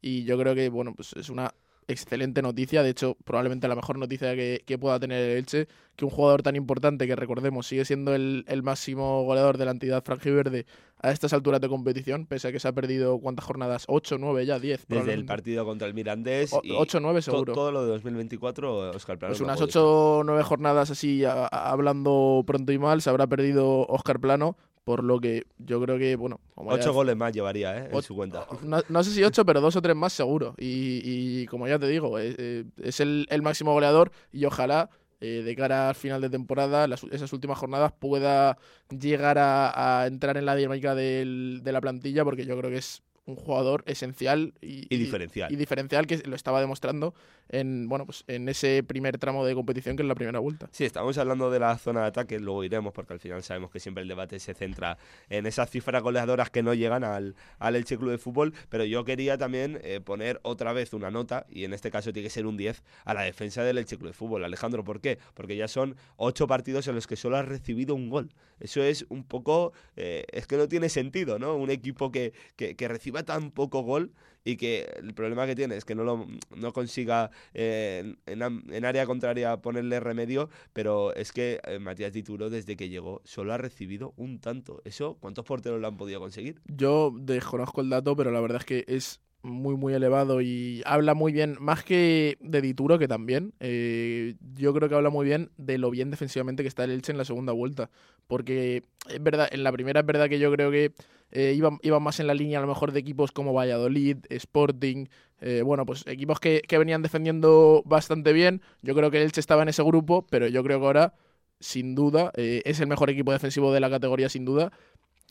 Y 0.03 0.25
yo 0.25 0.39
creo 0.39 0.55
que, 0.55 0.69
bueno, 0.69 0.95
pues 0.95 1.15
es 1.15 1.31
una 1.31 1.55
excelente 1.89 2.43
noticia, 2.43 2.83
de 2.83 2.91
hecho 2.91 3.17
probablemente 3.25 3.69
la 3.69 3.75
mejor 3.75 3.99
noticia 3.99 4.35
que, 4.35 4.79
pueda 4.79 4.99
tener 4.99 5.23
el 5.23 5.39
Elche, 5.39 5.69
que 5.95 6.05
un 6.05 6.11
jugador 6.11 6.43
tan 6.43 6.57
importante 6.57 7.07
que 7.07 7.17
recordemos 7.17 7.67
sigue 7.67 7.85
siendo 7.85 8.15
el, 8.15 8.45
máximo 8.63 9.23
goleador 9.25 9.57
de 9.59 9.65
la 9.65 9.71
entidad 9.71 10.03
franjiverde 10.05 10.67
a 11.01 11.13
estas 11.13 11.33
alturas 11.33 11.61
de 11.61 11.69
competición, 11.69 12.27
pese 12.27 12.49
a 12.49 12.53
que 12.53 12.59
se 12.59 12.69
ha 12.69 12.73
perdido 12.73 13.19
cuántas 13.19 13.45
jornadas, 13.45 13.85
8, 13.87 14.17
9 14.19 14.47
ya, 14.47 14.59
10. 14.59 14.87
Desde 14.89 15.13
el 15.13 15.25
partido 15.25 15.65
contra 15.65 15.87
el 15.87 15.95
Mirandés. 15.95 16.53
8, 16.53 17.01
9 17.01 17.23
seguro. 17.23 17.53
todo 17.53 17.71
lo 17.71 17.85
de 17.85 17.93
2024, 17.93 18.91
Oscar 18.91 19.19
Plano. 19.19 19.33
Pues 19.33 19.41
unas 19.41 19.61
8, 19.61 20.23
9 20.25 20.43
jornadas 20.43 20.91
así, 20.91 21.23
hablando 21.25 22.43
pronto 22.47 22.73
y 22.73 22.79
mal, 22.79 23.03
se 23.03 23.11
habrá 23.11 23.27
perdido 23.27 23.87
Oscar 23.87 24.21
Plano, 24.21 24.57
por 24.87 25.03
lo 25.03 25.19
que 25.19 25.49
yo 25.59 25.83
creo 25.83 25.99
que, 25.99 26.15
bueno... 26.15 26.39
ocho 26.55 26.93
goles 26.93 27.17
más 27.17 27.33
llevaría, 27.33 27.77
¿eh? 27.77 27.91
En 27.93 28.03
su 28.03 28.15
cuenta. 28.15 28.47
No, 28.89 29.03
sé 29.03 29.11
si 29.11 29.25
ocho, 29.25 29.45
pero 29.45 29.61
dos 29.61 29.75
o 29.75 29.83
tres 29.83 29.97
más 29.97 30.13
seguro. 30.13 30.55
Y, 30.59 31.45
como 31.47 31.67
ya 31.67 31.77
te 31.77 31.89
digo, 31.89 32.21
es, 32.21 32.37
eh, 32.39 32.65
es 32.81 33.01
el, 33.01 33.27
máximo 33.43 33.73
goleador 33.73 34.13
y 34.31 34.45
ojalá 34.45 34.89
eh, 35.21 35.43
de 35.45 35.57
cara 35.57 35.89
al 35.89 35.97
final 35.97 36.21
de 36.21 36.31
temporada, 36.31 36.87
esas 37.11 37.33
últimas 37.33 37.59
jornadas, 37.59 37.95
pueda 37.99 38.59
llegar 38.89 39.39
a, 39.41 40.05
entrar 40.07 40.37
en 40.37 40.47
la 40.47 40.55
dinámica 40.55 40.95
de 40.95 41.61
la 41.65 41.81
plantilla, 41.81 42.23
porque 42.23 42.47
yo 42.47 42.57
creo 42.57 42.71
que 42.71 42.79
es 42.79 43.03
un 43.27 43.35
jugador 43.35 43.83
esencial 43.87 44.55
y, 44.61 44.97
diferencial. 44.97 45.53
Y, 45.53 45.57
diferencial 45.57 46.07
que 46.07 46.19
lo 46.19 46.37
estaba 46.37 46.61
demostrando 46.61 47.15
en 47.49 47.89
bueno 47.89 48.07
pues 48.07 48.25
en 48.27 48.49
ese 48.49 48.83
primer 48.83 49.19
tramo 49.19 49.45
de 49.45 49.55
competición 49.55 49.97
que 49.97 50.03
es 50.03 50.09
la 50.09 50.15
primera 50.15 50.39
vuelta. 50.39 50.69
Sí, 50.73 50.85
estamos 50.85 51.17
hablando 51.19 51.51
de 51.51 51.61
la 51.61 51.77
zona 51.79 52.03
de 52.03 52.07
ataque, 52.09 52.39
luego 52.39 52.65
iremos 52.65 52.93
porque 52.93 53.13
al 53.13 53.21
final 53.21 53.43
sabemos 53.43 53.71
que 53.71 53.81
siempre 53.81 54.03
el 54.03 54.09
debate 54.09 54.39
se 54.39 54.55
centra 54.55 54.99
en 55.29 55.47
esas 55.47 55.71
cifras 55.71 56.03
goleadoras 56.03 56.51
que 56.51 56.63
no 56.63 56.75
llegan 56.75 57.05
al, 57.05 57.35
al 57.59 57.77
Elche 57.77 57.97
Club 57.97 58.11
de 58.11 58.19
Fútbol, 58.19 58.55
pero 58.69 58.85
yo 58.85 59.05
quería 59.05 59.39
también 59.39 59.81
eh, 59.83 60.01
poner 60.01 60.41
otra 60.43 60.73
vez 60.73 60.93
una 60.93 61.11
nota, 61.11 61.47
y 61.49 61.65
en 61.65 61.73
este 61.73 61.91
caso 61.91 62.13
tiene 62.13 62.27
que 62.27 62.31
ser 62.31 62.47
un 62.47 62.57
10, 62.57 62.83
a 63.05 63.15
la 63.15 63.23
defensa 63.23 63.63
del 63.63 63.79
Elche 63.79 63.97
Club 63.97 64.09
de 64.09 64.15
Fútbol. 64.15 64.45
Alejandro, 64.45 64.85
¿por 64.85 65.01
qué? 65.01 65.19
Porque 65.35 65.57
ya 65.57 65.69
son 65.69 65.97
ocho 66.17 66.47
partidos 66.47 66.89
en 66.89 66.95
los 66.95 67.07
que 67.07 67.17
solo 67.17 67.37
ha 67.37 67.43
recibido 67.43 67.95
un 67.95 68.11
gol. 68.11 68.33
Eso 68.61 68.83
es 68.83 69.07
un 69.09 69.25
poco, 69.25 69.73
eh, 69.97 70.25
es 70.33 70.47
que 70.47 70.57
no 70.57 70.69
tiene 70.69 70.89
sentido, 70.89 71.39
¿no? 71.39 71.57
Un 71.57 71.71
equipo 71.71 72.11
que, 72.11 72.33
que 72.57 72.89
reciba 72.89 73.23
tan 73.23 73.51
poco 73.51 73.83
gol 73.83 74.13
y 74.47 74.57
que 74.57 74.89
el 74.97 75.13
problema 75.13 75.45
que 75.45 75.57
tiene 75.57 75.77
es 75.77 75.85
que 75.85 75.97
no, 75.97 76.05
lo, 76.05 76.27
no 76.57 76.73
consiga 76.73 77.33
eh, 77.53 78.15
en, 78.27 78.85
área 78.85 79.05
contraria 79.05 79.57
ponerle 79.61 79.99
remedio, 79.99 80.49
pero 80.73 81.13
es 81.15 81.33
que 81.33 81.61
eh, 81.65 81.81
Matías 81.81 82.13
Dituro 82.13 82.49
desde 82.49 82.77
que 82.77 82.89
llegó 82.89 83.21
solo 83.25 83.53
ha 83.53 83.59
recibido 83.59 84.15
un 84.17 84.39
tanto. 84.39 84.81
¿Eso 84.85 85.19
cuántos 85.21 85.45
porteros 85.45 85.81
lo 85.81 85.89
han 85.89 85.97
podido 85.97 86.21
conseguir? 86.21 86.61
Yo 86.67 87.13
desconozco 87.19 87.81
el 87.81 87.91
dato, 87.91 88.15
pero 88.15 88.31
la 88.31 88.41
verdad 88.41 88.59
es 88.61 88.65
que 88.65 88.85
es 88.87 89.21
muy 89.47 89.77
muy 89.77 89.95
elevado 89.95 90.41
y 90.41 90.83
habla 90.85 91.15
muy 91.15 91.33
bien, 91.33 91.57
más 91.61 91.85
que 91.85 92.37
de 92.41 92.61
Dituro, 92.61 92.99
que 92.99 93.09
también, 93.09 93.55
eh, 93.61 94.35
yo 94.55 94.75
creo 94.75 94.89
que 94.89 94.95
habla 94.95 95.11
muy 95.11 95.27
bien 95.27 95.51
de 95.57 95.79
lo 95.79 95.91
bien 95.91 96.11
defensivamente 96.11 96.63
que 96.63 96.69
está 96.69 96.85
el 96.85 96.91
Elche 96.91 97.13
en 97.13 97.19
la 97.19 97.25
segunda 97.25 97.53
vuelta, 97.53 97.91
porque 98.27 98.83
es 99.09 99.23
verdad, 99.23 99.49
en 99.51 99.65
la 99.65 99.73
primera 99.73 100.01
es 100.01 100.07
verdad 100.07 100.29
que 100.29 100.39
yo 100.39 100.53
creo 100.53 100.71
que 100.71 100.93
eh, 101.33 101.55
iban, 101.57 101.79
más 102.03 102.21
en 102.21 102.27
la 102.27 102.35
línea 102.35 102.59
a 102.59 102.63
lo 102.63 102.69
mejor 102.69 102.93
de 102.93 103.01
equipos 103.01 103.33
como 103.33 103.53
Valladolid, 103.53 104.19
Sporting, 104.29 105.07
eh, 105.41 105.63
bueno, 105.63 105.87
pues 105.87 106.05
equipos 106.07 106.41
que, 106.41 106.63
que 106.67 106.79
venían 106.79 107.03
defendiendo 107.03 107.83
bastante 107.87 108.33
bien, 108.33 108.63
yo 108.83 108.95
creo 108.95 109.11
que 109.11 109.19
el 109.19 109.25
Elche 109.25 109.41
estaba 109.41 109.63
en 109.63 109.69
ese 109.69 109.83
grupo, 109.83 110.27
pero 110.29 110.49
yo 110.49 110.63
creo 110.63 110.81
que 110.81 110.87
ahora 110.87 111.15
sin 111.59 111.95
duda, 111.95 112.33
es 112.37 112.81
el 112.81 112.87
mejor 112.87 113.09
equipo 113.09 113.33
defensivo 113.33 113.73
de 113.73 113.81
la 113.81 113.89
categoría, 113.89 114.29
sin 114.29 114.45
duda, 114.45 114.73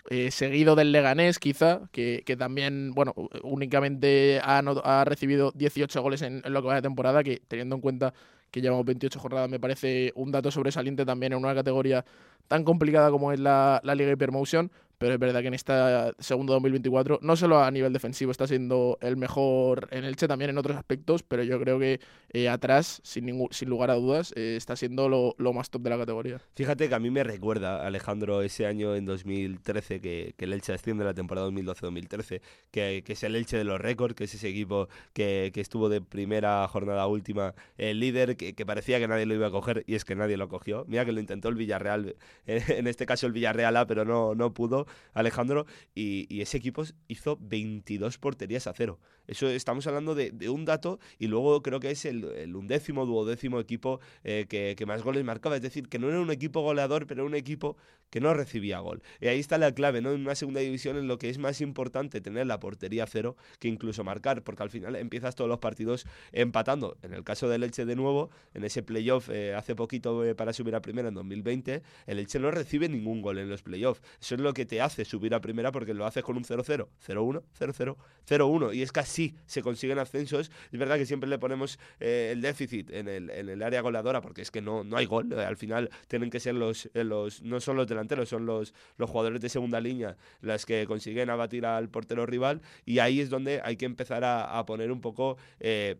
eh, 0.09 0.31
seguido 0.31 0.75
del 0.75 0.91
Leganés, 0.91 1.39
quizá, 1.39 1.81
que, 1.91 2.23
también, 2.37 2.91
bueno, 2.93 3.13
únicamente 3.43 4.39
ha, 4.43 4.59
ha 4.59 5.05
recibido 5.05 5.51
18 5.55 6.01
goles 6.01 6.21
en, 6.21 6.41
lo 6.45 6.61
que 6.61 6.67
va 6.67 6.75
de 6.75 6.81
temporada, 6.81 7.23
que 7.23 7.41
teniendo 7.47 7.75
en 7.75 7.81
cuenta 7.81 8.13
que 8.51 8.61
llevamos 8.61 8.85
28 8.85 9.19
jornadas, 9.19 9.49
me 9.49 9.59
parece 9.59 10.11
un 10.15 10.31
dato 10.31 10.51
sobresaliente 10.51 11.05
también 11.05 11.33
en 11.33 11.39
una 11.39 11.55
categoría 11.55 12.05
tan 12.47 12.63
complicada 12.63 13.09
como 13.09 13.31
es 13.31 13.39
la, 13.39 13.81
la 13.83 13.95
Liga 13.95 14.11
Hypermotion, 14.11 14.71
pero 14.97 15.13
es 15.13 15.19
verdad 15.19 15.41
que 15.41 15.47
en 15.47 15.53
esta 15.53 16.13
segundo 16.19 16.53
2024, 16.53 17.19
no 17.21 17.36
solo 17.36 17.60
a 17.63 17.71
nivel 17.71 17.93
defensivo 17.93 18.31
está 18.31 18.47
siendo 18.47 18.97
el 19.01 19.17
mejor 19.17 19.88
en 19.91 20.03
Elche, 20.03 20.27
también 20.27 20.49
en 20.49 20.58
otros 20.58 20.77
aspectos, 20.77 21.23
pero 21.23 21.43
yo 21.43 21.60
creo 21.60 21.79
que 21.79 21.99
eh, 22.34 22.49
atrás, 22.49 23.01
sin, 23.03 23.25
ningún, 23.25 23.47
sin 23.51 23.69
lugar 23.69 23.91
a 23.91 23.95
dudas, 23.95 24.34
eh, 24.36 24.55
está 24.58 24.75
siendo 24.75 25.10
lo, 25.10 25.36
lo, 25.38 25.53
más 25.53 25.69
top 25.69 25.84
de 25.84 25.89
la 25.89 25.97
categoría. 25.97 26.41
Fíjate 26.55 26.89
que 26.89 26.95
a 26.95 26.99
mí 26.99 27.10
me 27.10 27.23
recuerda, 27.23 27.86
Alejandro, 27.86 28.41
ese 28.41 28.65
año 28.65 28.95
en 28.95 29.05
2013 29.05 30.01
que, 30.01 30.34
que 30.38 30.45
el 30.45 30.53
Elche 30.53 30.73
asciende 30.73 31.03
la 31.03 31.13
temporada 31.13 31.47
2012-2013, 31.49 32.41
que, 32.71 33.03
que, 33.05 33.13
es 33.13 33.23
el 33.23 33.36
Elche 33.36 33.58
de 33.58 33.63
los 33.63 33.79
récords, 33.79 34.15
que 34.15 34.25
es 34.25 34.34
ese 34.34 34.49
equipo 34.49 34.89
que, 35.13 35.51
que 35.53 35.62
estuvo 35.62 35.89
de 35.89 36.01
primera 36.01 36.67
jornada 36.67 37.08
última 37.08 37.53
el 37.77 37.99
líder, 37.99 38.38
que, 38.38 38.53
parecía 38.65 38.99
que 38.99 39.08
nadie 39.08 39.25
lo 39.25 39.36
iba 39.36 39.47
a 39.47 39.51
coger 39.51 39.84
y 39.88 39.95
es 39.95 40.05
que 40.05 40.15
nadie 40.15 40.38
lo 40.38 40.47
cogió. 40.49 40.86
Mira 40.88 41.05
que 41.05 41.12
lo 41.12 41.19
intentó 41.19 41.49
el 41.49 41.55
Villarreal, 41.55 42.15
en 42.45 42.88
este 42.88 43.05
caso 43.05 43.27
el 43.27 43.34
Villarreal 43.34 43.77
A, 43.77 43.88
pero 43.88 44.05
no, 44.05 44.36
no 44.36 44.53
pudo, 44.53 44.84
Alejandro, 45.13 45.65
y, 45.93 46.41
ese 46.41 46.57
equipo 46.57 46.83
hizo 47.07 47.37
22 47.41 48.17
porterías 48.17 48.67
a 48.67 48.73
cero. 48.73 48.99
Eso 49.27 49.47
estamos 49.47 49.87
hablando 49.87 50.13
de, 50.13 50.49
un 50.49 50.65
dato 50.65 50.99
y 51.17 51.27
luego 51.27 51.63
creo 51.63 51.79
que 51.79 51.89
es 51.89 52.05
el, 52.05 52.23
el 52.25 52.55
undécimo, 52.55 53.05
duodécimo 53.05 53.59
equipo 53.59 53.99
eh, 54.23 54.45
que, 54.47 54.75
que, 54.77 54.85
más 54.85 55.01
goles 55.01 55.23
marcaba. 55.23 55.55
Es 55.55 55.61
decir, 55.63 55.89
que 55.89 55.97
no 55.97 56.09
era 56.09 56.19
un 56.19 56.29
equipo 56.29 56.61
goleador, 56.61 57.07
pero 57.07 57.21
era 57.21 57.27
un 57.27 57.35
equipo 57.35 57.75
que 58.09 58.21
no 58.21 58.33
recibía 58.33 58.79
gol. 58.79 59.01
Y 59.19 59.27
ahí 59.27 59.39
está 59.39 59.57
la 59.57 59.73
clave, 59.73 60.01
¿no? 60.01 60.11
En 60.11 60.21
una 60.21 60.35
segunda 60.35 60.61
división 60.61 60.97
en 60.97 61.07
lo 61.07 61.17
que 61.17 61.29
es 61.29 61.37
más 61.37 61.61
importante 61.61 62.21
tener 62.21 62.47
la 62.47 62.59
portería 62.59 63.05
cero 63.07 63.35
que 63.59 63.67
incluso 63.67 64.03
marcar, 64.03 64.43
porque 64.43 64.63
al 64.63 64.69
final 64.69 64.95
empiezas 64.95 65.35
todos 65.35 65.49
los 65.49 65.59
partidos 65.59 66.05
empatando. 66.31 66.97
En 67.01 67.13
el 67.13 67.23
caso 67.23 67.49
del 67.49 67.63
Elche 67.63 67.85
de 67.85 67.95
nuevo, 67.95 68.29
en 68.53 68.63
ese 68.63 68.83
playoff 68.83 69.29
eh, 69.29 69.53
hace 69.53 69.75
poquito 69.75 70.23
eh, 70.23 70.35
para 70.35 70.53
subir 70.53 70.75
a 70.75 70.81
primera 70.81 71.09
en 71.09 71.15
2020, 71.15 71.81
el 72.07 72.19
Elche 72.19 72.39
no 72.39 72.51
recibe 72.51 72.87
ningún 72.87 73.21
gol 73.21 73.37
en 73.37 73.49
los 73.49 73.63
playoffs. 73.63 74.01
Eso 74.21 74.35
es 74.35 74.41
lo 74.41 74.53
que 74.53 74.65
te 74.65 74.74
hace 74.81 75.05
subir 75.05 75.33
a 75.33 75.41
primera 75.41 75.71
porque 75.71 75.93
lo 75.93 76.05
haces 76.05 76.23
con 76.23 76.38
un 76.38 76.43
0-0, 76.43 76.88
0-1, 77.05 77.43
0-0, 77.59 77.95
0-1 78.27 78.75
y 78.75 78.81
es 78.81 78.91
que 78.91 78.99
así 78.99 79.35
se 79.45 79.61
consiguen 79.61 79.99
ascensos. 79.99 80.51
Es 80.71 80.79
verdad 80.79 80.97
que 80.97 81.05
siempre 81.05 81.29
le 81.29 81.39
ponemos 81.39 81.79
eh, 81.99 82.29
el 82.33 82.41
déficit 82.41 82.91
en 82.91 83.07
el, 83.07 83.29
en 83.29 83.49
el, 83.49 83.63
área 83.63 83.81
goleadora 83.81 84.21
porque 84.21 84.41
es 84.41 84.51
que 84.51 84.61
no, 84.61 84.83
no 84.83 84.97
hay 84.97 85.05
gol. 85.05 85.31
Al 85.33 85.57
final 85.57 85.89
tienen 86.07 86.29
que 86.29 86.39
ser 86.39 86.55
los, 86.55 86.89
eh, 86.93 87.03
los 87.03 87.41
no 87.41 87.59
son 87.59 87.77
los 87.77 87.88
delanteros, 87.88 88.29
son 88.29 88.45
los, 88.45 88.73
los 88.97 89.09
jugadores 89.09 89.41
de 89.41 89.49
segunda 89.49 89.79
línea 89.79 90.17
las 90.41 90.65
que 90.65 90.85
consiguen 90.85 91.29
abatir 91.29 91.65
al 91.65 91.89
portero 91.89 92.25
rival 92.25 92.61
y 92.85 92.99
ahí 92.99 93.19
es 93.19 93.29
donde 93.29 93.61
hay 93.63 93.77
que 93.77 93.85
empezar 93.85 94.23
a, 94.23 94.57
a 94.57 94.65
poner 94.65 94.91
un 94.91 95.01
poco... 95.01 95.38
Eh, 95.59 95.97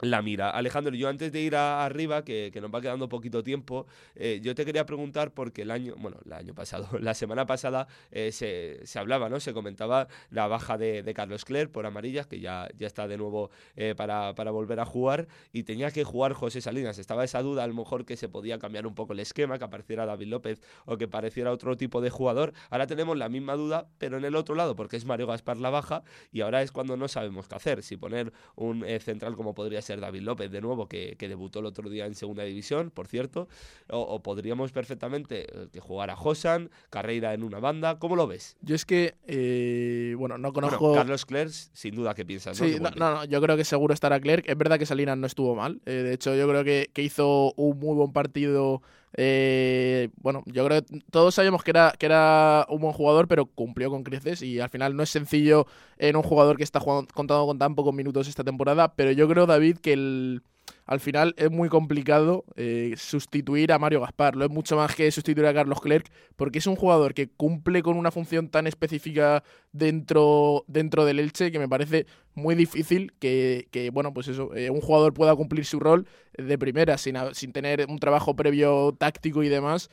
la 0.00 0.22
mira. 0.22 0.50
Alejandro, 0.50 0.94
yo 0.94 1.08
antes 1.08 1.32
de 1.32 1.40
ir 1.40 1.56
a, 1.56 1.84
arriba, 1.84 2.24
que, 2.24 2.52
nos 2.60 2.72
va 2.72 2.80
quedando 2.80 3.08
poquito 3.08 3.42
tiempo, 3.42 3.86
eh, 4.14 4.40
yo 4.42 4.54
te 4.54 4.64
quería 4.64 4.86
preguntar 4.86 5.32
porque 5.32 5.62
el 5.62 5.70
año, 5.70 5.94
bueno, 5.98 6.18
el 6.24 6.32
año 6.32 6.54
pasado, 6.54 6.88
la 7.00 7.14
semana 7.14 7.46
pasada 7.46 7.86
eh, 8.10 8.32
se, 8.32 8.80
se, 8.84 8.98
hablaba, 8.98 9.28
¿no? 9.28 9.40
Se 9.40 9.52
comentaba 9.52 10.08
la 10.30 10.46
baja 10.46 10.78
de, 10.78 11.10
Carlos 11.14 11.44
Cler 11.44 11.70
por 11.70 11.86
amarillas, 11.86 12.26
que 12.26 12.40
ya, 12.40 12.68
ya 12.76 12.86
está 12.86 13.08
de 13.08 13.18
nuevo 13.18 13.50
eh, 13.76 13.94
para, 13.96 14.34
para, 14.34 14.50
volver 14.52 14.80
a 14.80 14.86
jugar, 14.86 15.26
y 15.52 15.64
tenía 15.64 15.90
que 15.90 16.04
jugar 16.04 16.32
José 16.32 16.60
Salinas. 16.60 16.98
Estaba 16.98 17.24
esa 17.24 17.42
duda, 17.42 17.64
a 17.64 17.66
lo 17.66 17.74
mejor 17.74 18.04
que 18.04 18.16
se 18.16 18.28
podía 18.28 18.58
cambiar 18.58 18.86
un 18.86 18.94
poco 18.94 19.12
el 19.12 19.20
esquema, 19.20 19.58
que 19.58 19.64
apareciera 19.64 20.06
David 20.06 20.28
López 20.28 20.62
o 20.86 20.96
que 20.96 21.08
pareciera 21.08 21.50
otro 21.52 21.76
tipo 21.76 22.00
de 22.00 22.10
jugador. 22.10 22.52
Ahora 22.70 22.86
tenemos 22.86 23.16
la 23.18 23.28
misma 23.28 23.54
duda, 23.54 23.88
pero 23.98 24.18
en 24.18 24.24
el 24.24 24.36
otro 24.36 24.54
lado, 24.54 24.76
porque 24.76 24.96
es 24.96 25.04
Mario 25.04 25.26
Gaspar 25.26 25.56
la 25.56 25.70
baja, 25.70 26.04
y 26.32 26.42
ahora 26.42 26.62
es 26.62 26.70
cuando 26.72 26.96
no 26.96 27.08
sabemos 27.08 27.48
qué 27.48 27.56
hacer, 27.56 27.82
si 27.82 27.96
poner 27.96 28.32
un 28.54 28.84
central 29.00 29.34
como 29.36 29.54
podría 29.54 29.82
ser 29.82 29.89
ser 29.90 30.00
David 30.00 30.22
López 30.22 30.50
de 30.50 30.60
nuevo, 30.60 30.88
que, 30.88 31.16
que, 31.18 31.28
debutó 31.28 31.60
el 31.60 31.66
otro 31.66 31.88
día 31.90 32.06
en 32.06 32.14
segunda 32.14 32.44
división, 32.44 32.90
por 32.90 33.06
cierto, 33.06 33.48
o, 33.88 34.00
o 34.00 34.22
podríamos 34.22 34.72
perfectamente 34.72 35.46
que 35.72 35.80
jugara 35.80 36.16
Josan, 36.16 36.70
Carreira 36.90 37.34
en 37.34 37.42
una 37.42 37.58
banda, 37.58 37.98
¿cómo 37.98 38.16
lo 38.16 38.26
ves? 38.26 38.56
Yo 38.62 38.74
es 38.74 38.84
que, 38.84 39.14
eh, 39.26 40.14
bueno, 40.16 40.38
no 40.38 40.52
conozco... 40.52 40.88
Bueno, 40.88 40.94
Carlos 40.94 41.26
Clerc, 41.26 41.50
sin 41.50 41.94
duda, 41.94 42.14
¿qué 42.14 42.24
piensas? 42.24 42.56
Sí, 42.56 42.76
no, 42.80 42.90
no, 42.90 43.14
no, 43.14 43.24
yo 43.24 43.40
creo 43.40 43.56
que 43.56 43.64
seguro 43.64 43.94
estará 43.94 44.20
Clerc. 44.20 44.48
Es 44.48 44.56
verdad 44.56 44.78
que 44.78 44.86
Salinas 44.86 45.18
no 45.18 45.26
estuvo 45.26 45.54
mal, 45.54 45.80
eh, 45.86 45.92
de 45.92 46.14
hecho 46.14 46.34
yo 46.34 46.48
creo 46.48 46.64
que, 46.64 46.90
que 46.92 47.02
hizo 47.02 47.52
un 47.56 47.78
muy 47.78 47.96
buen 47.96 48.12
partido 48.12 48.82
eh, 49.16 50.08
bueno, 50.16 50.42
yo 50.46 50.64
creo 50.64 50.82
que 50.82 51.00
todos 51.10 51.34
sabíamos 51.34 51.62
que 51.62 51.70
era, 51.72 51.92
que 51.98 52.06
era 52.06 52.66
un 52.68 52.80
buen 52.80 52.92
jugador, 52.92 53.28
pero 53.28 53.46
cumplió 53.46 53.90
con 53.90 54.04
creces 54.04 54.42
y 54.42 54.60
al 54.60 54.70
final 54.70 54.96
no 54.96 55.02
es 55.02 55.10
sencillo 55.10 55.66
en 55.98 56.16
un 56.16 56.22
jugador 56.22 56.56
que 56.56 56.64
está 56.64 56.80
jugando, 56.80 57.12
contando 57.12 57.46
con 57.46 57.58
tan 57.58 57.74
pocos 57.74 57.94
minutos 57.94 58.28
esta 58.28 58.44
temporada, 58.44 58.94
pero 58.94 59.12
yo 59.12 59.28
creo, 59.28 59.46
David, 59.46 59.78
que 59.78 59.92
el, 59.92 60.42
al 60.86 61.00
final 61.00 61.34
es 61.36 61.50
muy 61.50 61.68
complicado 61.68 62.44
eh, 62.56 62.94
sustituir 62.96 63.72
a 63.72 63.78
Mario 63.78 64.00
Gaspar. 64.00 64.36
Lo 64.36 64.44
es 64.44 64.50
mucho 64.50 64.76
más 64.76 64.94
que 64.94 65.10
sustituir 65.10 65.46
a 65.46 65.54
Carlos 65.54 65.80
Clerc, 65.80 66.06
porque 66.36 66.58
es 66.58 66.66
un 66.66 66.76
jugador 66.76 67.14
que 67.14 67.28
cumple 67.28 67.82
con 67.82 67.96
una 67.96 68.10
función 68.10 68.48
tan 68.48 68.66
específica 68.66 69.42
dentro, 69.72 70.64
dentro 70.66 71.04
del 71.04 71.18
Elche 71.18 71.52
que 71.52 71.58
me 71.58 71.68
parece 71.68 72.06
muy 72.34 72.54
difícil 72.54 73.12
que, 73.18 73.68
que 73.70 73.90
bueno, 73.90 74.12
pues 74.12 74.28
eso, 74.28 74.54
eh, 74.54 74.70
un 74.70 74.80
jugador 74.80 75.14
pueda 75.14 75.34
cumplir 75.36 75.64
su 75.64 75.80
rol 75.80 76.06
de 76.36 76.58
primera 76.58 76.98
sin, 76.98 77.16
sin 77.32 77.52
tener 77.52 77.86
un 77.88 77.98
trabajo 77.98 78.34
previo 78.34 78.94
táctico 78.98 79.42
y 79.42 79.48
demás. 79.48 79.90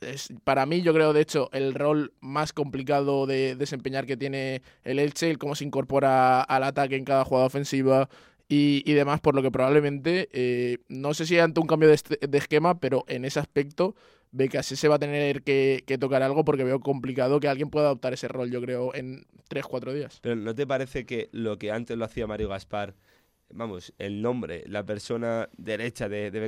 Es, 0.00 0.32
para 0.44 0.64
mí, 0.64 0.82
yo 0.82 0.94
creo, 0.94 1.12
de 1.12 1.20
hecho, 1.20 1.48
el 1.52 1.74
rol 1.74 2.12
más 2.20 2.52
complicado 2.52 3.26
de 3.26 3.56
desempeñar 3.56 4.06
que 4.06 4.16
tiene 4.16 4.62
el 4.84 4.98
Elche, 4.98 5.30
el 5.30 5.38
cómo 5.38 5.54
se 5.54 5.64
incorpora 5.64 6.40
al 6.40 6.62
ataque 6.62 6.96
en 6.96 7.04
cada 7.04 7.24
jugada 7.24 7.46
ofensiva, 7.46 8.08
y, 8.48 8.82
y, 8.90 8.94
demás, 8.94 9.20
por 9.20 9.34
lo 9.34 9.42
que 9.42 9.50
probablemente, 9.50 10.28
eh, 10.32 10.78
no 10.88 11.12
sé 11.12 11.26
si 11.26 11.38
ante 11.38 11.60
un 11.60 11.66
cambio 11.66 11.88
de, 11.88 11.94
este, 11.94 12.26
de, 12.26 12.38
esquema, 12.38 12.80
pero 12.80 13.04
en 13.06 13.26
ese 13.26 13.40
aspecto, 13.40 13.94
Becasé 14.30 14.76
se 14.76 14.88
va 14.88 14.96
a 14.96 14.98
tener 14.98 15.42
que, 15.42 15.84
tocar 16.00 16.22
algo 16.22 16.44
porque 16.44 16.64
veo 16.64 16.80
complicado 16.80 17.40
que 17.40 17.48
alguien 17.48 17.68
pueda 17.68 17.86
adoptar 17.86 18.14
ese 18.14 18.28
rol, 18.28 18.50
yo 18.50 18.62
creo, 18.62 18.94
en 18.94 19.26
3-4 19.50 19.92
días. 19.92 20.18
Pero 20.22 20.36
¿no 20.36 20.54
te 20.54 20.66
parece 20.66 21.04
que 21.04 21.28
lo 21.32 21.58
que 21.58 21.70
antes 21.70 21.96
lo 21.98 22.06
hacía 22.06 22.26
Mario 22.26 22.48
Gaspar, 22.48 22.94
vamos, 23.50 23.92
el 23.98 24.22
nombre, 24.22 24.64
la 24.66 24.84
persona 24.84 25.50
derecha 25.56 26.08
de, 26.08 26.30
de 26.30 26.40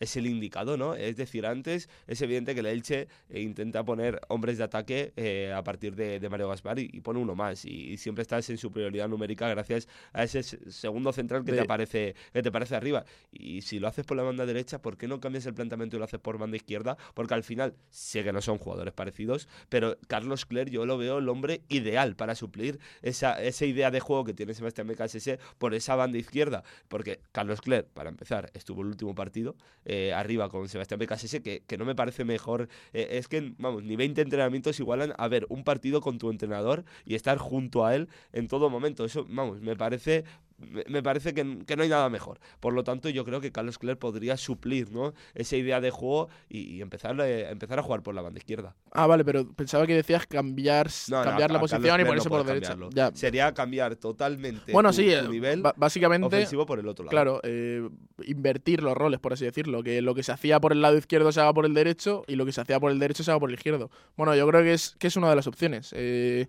es 0.00 0.16
el 0.16 0.26
indicado, 0.26 0.76
¿no? 0.76 0.94
Es 0.94 1.16
decir, 1.16 1.46
antes 1.46 1.88
es 2.06 2.22
evidente 2.22 2.54
que 2.54 2.60
el 2.60 2.66
Elche 2.66 3.08
eh, 3.28 3.40
intenta 3.40 3.84
poner 3.84 4.20
hombres 4.28 4.58
de 4.58 4.64
ataque 4.64 5.12
eh, 5.16 5.52
a 5.54 5.62
partir 5.64 5.94
de, 5.96 6.20
de, 6.20 6.28
Mario 6.28 6.48
Gaspar 6.48 6.78
y, 6.78 6.88
y 6.92 7.00
pone 7.00 7.18
uno 7.18 7.34
más 7.34 7.64
y, 7.64 7.92
y, 7.92 7.96
siempre 7.96 8.22
estás 8.22 8.48
en 8.50 8.58
superioridad 8.58 9.08
numérica 9.08 9.48
gracias 9.48 9.88
a 10.12 10.22
ese 10.24 10.42
segundo 10.42 11.12
central 11.12 11.44
que, 11.44 11.52
de... 11.52 11.58
te, 11.58 11.64
aparece, 11.64 12.14
que 12.32 12.42
te 12.42 12.48
aparece 12.48 12.76
arriba. 12.76 13.04
Y 13.32 13.62
si 13.62 13.78
lo 13.78 13.88
haces 13.88 14.04
por 14.04 14.16
la 14.16 14.22
banda 14.22 14.46
derecha, 14.46 14.80
¿por 14.80 14.96
qué 14.96 15.08
no 15.08 15.20
cambias 15.20 15.46
el 15.46 15.54
planteamiento 15.54 15.96
y 15.96 15.98
lo 15.98 16.04
haces 16.04 16.20
por 16.20 16.38
banda 16.38 16.56
izquierda? 16.56 16.96
Porque 17.14 17.34
al 17.34 17.42
final 17.42 17.74
sé 17.90 18.22
que 18.22 18.32
no 18.32 18.40
son 18.40 18.58
jugadores 18.58 18.94
parecidos, 18.94 19.48
pero 19.68 19.98
Carlos 20.06 20.46
Cler 20.46 20.70
yo 20.70 20.86
lo 20.86 20.98
veo 20.98 21.18
el 21.18 21.28
hombre 21.28 21.62
ideal 21.68 22.14
para 22.14 22.34
suplir 22.34 22.78
esa, 23.02 23.42
esa 23.42 23.64
idea 23.64 23.90
de 23.90 24.00
juego 24.00 24.24
que 24.24 24.34
tiene 24.34 24.54
Sebastián 24.54 24.86
BKSS 24.86 25.38
por 25.58 25.74
esa 25.74 25.96
banda 25.96 26.18
izquierda. 26.18 26.62
Porque 26.88 27.20
Carlos 27.32 27.60
Cler, 27.60 27.86
para 27.86 28.10
empezar, 28.10 28.50
estuvo 28.54 28.82
el 28.82 28.88
último 28.88 29.14
partido 29.14 29.56
eh, 29.88 30.12
arriba 30.12 30.50
con 30.50 30.68
Sebastián 30.68 31.00
Becasese, 31.00 31.42
que, 31.42 31.62
que 31.66 31.78
no 31.78 31.86
me 31.86 31.94
parece 31.94 32.24
mejor. 32.24 32.68
Eh, 32.92 33.08
es 33.12 33.26
que, 33.26 33.54
vamos, 33.56 33.82
ni 33.82 33.96
20 33.96 34.20
entrenamientos 34.20 34.78
igualan 34.78 35.14
a 35.16 35.28
ver 35.28 35.46
un 35.48 35.64
partido 35.64 36.02
con 36.02 36.18
tu 36.18 36.30
entrenador 36.30 36.84
y 37.06 37.14
estar 37.14 37.38
junto 37.38 37.86
a 37.86 37.94
él 37.94 38.08
en 38.34 38.48
todo 38.48 38.68
momento. 38.68 39.06
Eso, 39.06 39.26
vamos, 39.28 39.62
me 39.62 39.76
parece 39.76 40.24
me 40.58 41.02
parece 41.02 41.34
que, 41.34 41.64
que, 41.64 41.76
no 41.76 41.82
hay 41.82 41.88
nada 41.88 42.08
mejor. 42.10 42.40
Por 42.60 42.72
lo 42.72 42.82
tanto, 42.82 43.08
yo 43.08 43.24
creo 43.24 43.40
que 43.40 43.52
Carlos 43.52 43.78
Cler 43.78 43.98
podría 43.98 44.36
suplir 44.36 44.90
¿no? 44.90 45.14
esa 45.34 45.56
idea 45.56 45.80
de 45.80 45.90
juego 45.90 46.28
y, 46.48 46.76
y 46.76 46.82
empezar, 46.82 47.18
eh, 47.20 47.48
empezar 47.48 47.78
a 47.78 47.82
jugar 47.82 48.02
por 48.02 48.14
la 48.14 48.22
banda 48.22 48.38
izquierda. 48.38 48.74
Ah, 48.92 49.06
vale, 49.06 49.24
pero 49.24 49.50
pensaba 49.52 49.86
que 49.86 49.94
decías 49.94 50.26
cambiar, 50.26 50.88
no, 51.08 51.22
cambiar 51.22 51.50
no, 51.50 51.54
la 51.54 51.60
posición 51.60 52.00
y 52.00 52.04
ponerse 52.04 52.28
por 52.28 52.44
derecha. 52.44 52.76
Ya. 52.90 53.12
Sería 53.14 53.54
cambiar 53.54 53.96
totalmente 53.96 54.72
bueno, 54.72 54.90
tu, 54.90 54.96
sí, 54.96 55.12
tu 55.24 55.30
nivel 55.30 55.62
básicamente, 55.76 56.26
ofensivo 56.26 56.66
por 56.66 56.78
el 56.80 56.88
otro 56.88 57.04
lado. 57.04 57.10
Claro, 57.10 57.40
eh, 57.44 57.88
invertir 58.24 58.82
los 58.82 58.96
roles, 58.96 59.20
por 59.20 59.32
así 59.32 59.44
decirlo. 59.44 59.82
Que 59.82 60.02
lo 60.02 60.14
que 60.14 60.22
se 60.22 60.32
hacía 60.32 60.60
por 60.60 60.72
el 60.72 60.82
lado 60.82 60.96
izquierdo 60.96 61.30
se 61.30 61.40
haga 61.40 61.52
por 61.54 61.66
el 61.66 61.74
derecho 61.74 62.24
y 62.26 62.34
lo 62.34 62.44
que 62.44 62.52
se 62.52 62.60
hacía 62.60 62.80
por 62.80 62.90
el 62.90 62.98
derecho 62.98 63.22
se 63.22 63.30
haga 63.30 63.40
por 63.40 63.50
el 63.50 63.54
izquierdo. 63.54 63.90
Bueno, 64.16 64.34
yo 64.34 64.46
creo 64.48 64.62
que 64.62 64.72
es, 64.72 64.96
que 64.98 65.06
es 65.06 65.16
una 65.16 65.30
de 65.30 65.36
las 65.36 65.46
opciones. 65.46 65.92
Eh, 65.96 66.48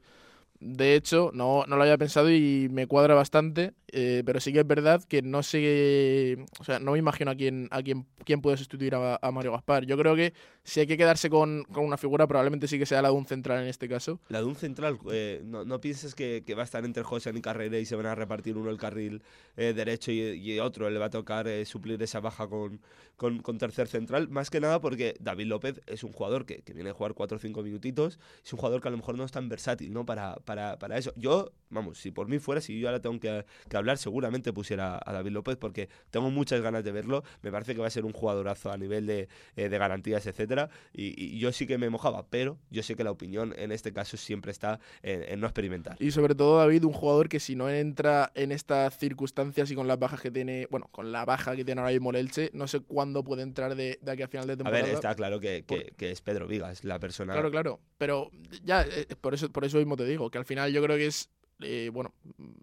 de 0.60 0.95
hecho, 0.95 1.32
no, 1.34 1.65
no 1.67 1.78
lo 1.78 1.84
había 1.84 1.98
pensado 1.98 2.30
y 2.32 2.67
me 2.69 2.88
cuadra 2.88 3.13
bastante, 3.13 3.74
eh, 3.93 4.23
pero 4.25 4.39
sí 4.39 4.54
que 4.54 4.60
es 4.60 4.67
verdad 4.67 5.04
que 5.04 5.21
no 5.21 5.43
sé, 5.43 6.38
o 6.60 6.63
sea, 6.63 6.80
no 6.80 6.93
me 6.93 6.99
imagino 6.99 7.32
a 7.32 7.36
quién, 7.36 7.67
a 7.71 7.82
quién, 7.82 8.06
quién 8.25 8.41
puede 8.41 8.58
sustituir 8.58 8.95
a, 8.95 9.32
Mario 9.32 9.52
Gaspar. 9.52 9.86
Yo 9.86 9.97
creo 9.97 10.15
que 10.15 10.34
si 10.63 10.80
hay 10.80 10.88
que 10.88 10.97
quedarse 10.97 11.30
con, 11.30 11.63
con, 11.65 11.86
una 11.86 11.97
figura, 11.97 12.28
probablemente 12.28 12.67
sí 12.67 12.78
que 12.80 12.86
sea 12.86 13.02
la 13.02 13.10
de 13.10 13.15
un 13.15 13.25
central 13.25 13.62
en 13.62 13.67
este 13.67 13.88
caso. 13.88 14.19
La 14.30 14.39
de 14.39 14.45
un 14.45 14.56
central, 14.56 14.97
eh, 15.12 15.41
no, 15.45 15.65
no, 15.65 15.80
pienses 15.82 16.15
que, 16.15 16.43
que, 16.45 16.56
va 16.56 16.62
a 16.62 16.65
estar 16.65 16.84
entre 16.86 17.04
José 17.04 17.32
y 17.34 17.41
Carrera 17.41 17.78
y 17.78 17.86
se 17.86 17.95
van 17.95 18.06
a 18.06 18.15
repartir 18.15 18.58
uno 18.58 18.69
el 18.69 18.78
carril 18.78 19.23
eh, 19.58 19.73
derecho 19.73 20.12
y, 20.12 20.21
y, 20.21 20.60
otro 20.60 20.89
le 20.89 20.99
va 20.99 21.06
a 21.06 21.10
tocar 21.10 21.47
eh, 21.47 21.65
suplir 21.65 22.02
esa 22.02 22.19
baja 22.19 22.47
con, 22.47 22.82
con, 23.17 23.39
con, 23.39 23.58
tercer 23.58 23.88
central, 23.88 24.30
más 24.30 24.49
que 24.49 24.60
nada 24.60 24.82
porque 24.82 25.15
David 25.19 25.45
López 25.45 25.82
es 25.86 26.04
un 26.04 26.12
jugador 26.12 26.45
que, 26.45 26.62
que 26.62 26.73
viene 26.73 26.89
a 26.89 26.93
jugar 26.93 27.13
4 27.13 27.38
o 27.38 27.39
5 27.39 27.63
minutitos, 27.63 28.19
es 28.43 28.54
un 28.54 28.60
jugador 28.60 28.82
que 28.82 28.88
a 28.88 28.91
lo 28.91 28.97
mejor 28.97 29.17
no 29.17 29.23
es 29.23 29.32
tan 29.32 29.49
versátil, 29.49 29.93
¿no? 29.93 30.06
Para 30.06 30.39
para, 30.45 30.78
para 30.78 30.97
eso. 30.97 31.13
Yo, 31.15 31.52
vamos, 31.70 31.98
si 32.00 32.12
por 32.12 32.28
mí 32.28 32.40
fuera, 32.40 32.62
si 32.62 32.80
yo 32.80 32.88
ahora 32.88 33.02
tengo 33.02 33.20
que, 33.20 33.46
que 33.70 33.78
hablar, 33.78 33.98
seguramente 33.98 34.52
pusiera 34.54 35.00
a 35.06 35.14
David 35.14 35.32
López 35.32 35.58
porque 35.58 35.90
tengo 36.10 36.30
muchas 36.32 36.62
ganas 36.62 36.84
de 36.84 36.92
verlo. 36.92 37.24
Me 37.42 37.52
parece 37.52 37.74
que 37.76 37.82
va 37.82 37.88
a 37.88 37.92
ser 37.92 38.06
un 38.06 38.14
jugadorazo 38.14 38.72
a 38.72 38.78
nivel 38.78 39.06
de, 39.06 39.28
eh, 39.56 39.70
de 39.70 39.78
garantías, 39.78 40.26
etcétera. 40.28 40.70
Y, 40.94 41.36
y 41.36 41.40
yo 41.40 41.52
sí 41.52 41.68
que 41.68 41.78
me 41.78 41.90
mojaba, 41.90 42.26
pero 42.30 42.58
yo 42.70 42.84
sé 42.84 42.96
que 42.96 43.04
la 43.04 43.12
opinión 43.12 43.54
en 43.58 43.72
este 43.72 43.94
caso 43.94 44.18
siempre 44.18 44.52
está 44.52 44.80
en, 45.04 45.24
en 45.24 45.40
no 45.40 45.48
experimentar. 45.48 45.96
Y 46.00 46.12
sobre 46.12 46.36
todo, 46.36 46.58
David, 46.58 46.84
un 46.86 46.94
jugador 46.94 47.30
que 47.30 47.40
si 47.40 47.56
no 47.56 47.70
entra 47.70 48.32
en 48.36 48.52
estas 48.52 48.98
circunstancias 48.98 49.72
y 49.72 49.76
con 49.76 49.88
las 49.88 50.00
bajas 50.00 50.22
que 50.22 50.32
tiene, 50.32 50.68
bueno, 50.70 50.88
con 50.92 51.12
la 51.12 51.26
baja 51.26 51.56
que 51.56 51.66
tiene 51.66 51.82
ahora 51.82 51.94
mismo 51.94 52.10
el 52.12 52.16
Elche, 52.18 52.50
no 52.54 52.68
sé 52.68 52.80
cuándo 52.82 53.24
puede 53.24 53.44
entrar 53.44 53.76
de, 53.76 54.00
de 54.02 54.12
aquí 54.12 54.24
a 54.24 54.28
final 54.28 54.48
de 54.48 54.54
A 54.54 54.58
temporada. 54.58 54.84
ver, 54.86 54.94
está 54.94 55.16
claro 55.16 55.40
que, 55.40 55.64
que, 55.66 55.94
que 55.98 56.12
es 56.12 56.22
Pedro 56.22 56.48
Vigas, 56.48 56.84
la 56.84 57.00
persona. 57.00 57.34
Claro, 57.34 57.52
claro. 57.52 57.80
Pero 57.98 58.32
ya, 58.64 58.82
eh, 58.84 59.08
por 59.20 59.34
eso, 59.34 59.52
por 59.52 59.66
eso 59.66 59.78
mismo 59.78 59.96
te 59.96 60.06
digo, 60.06 60.30
que 60.30 60.38
al 60.38 60.46
final 60.46 60.72
yo 60.72 60.82
creo 60.84 60.98
que 60.98 61.08
es, 61.08 61.30
eh, 61.62 61.89
bueno, 61.93 62.13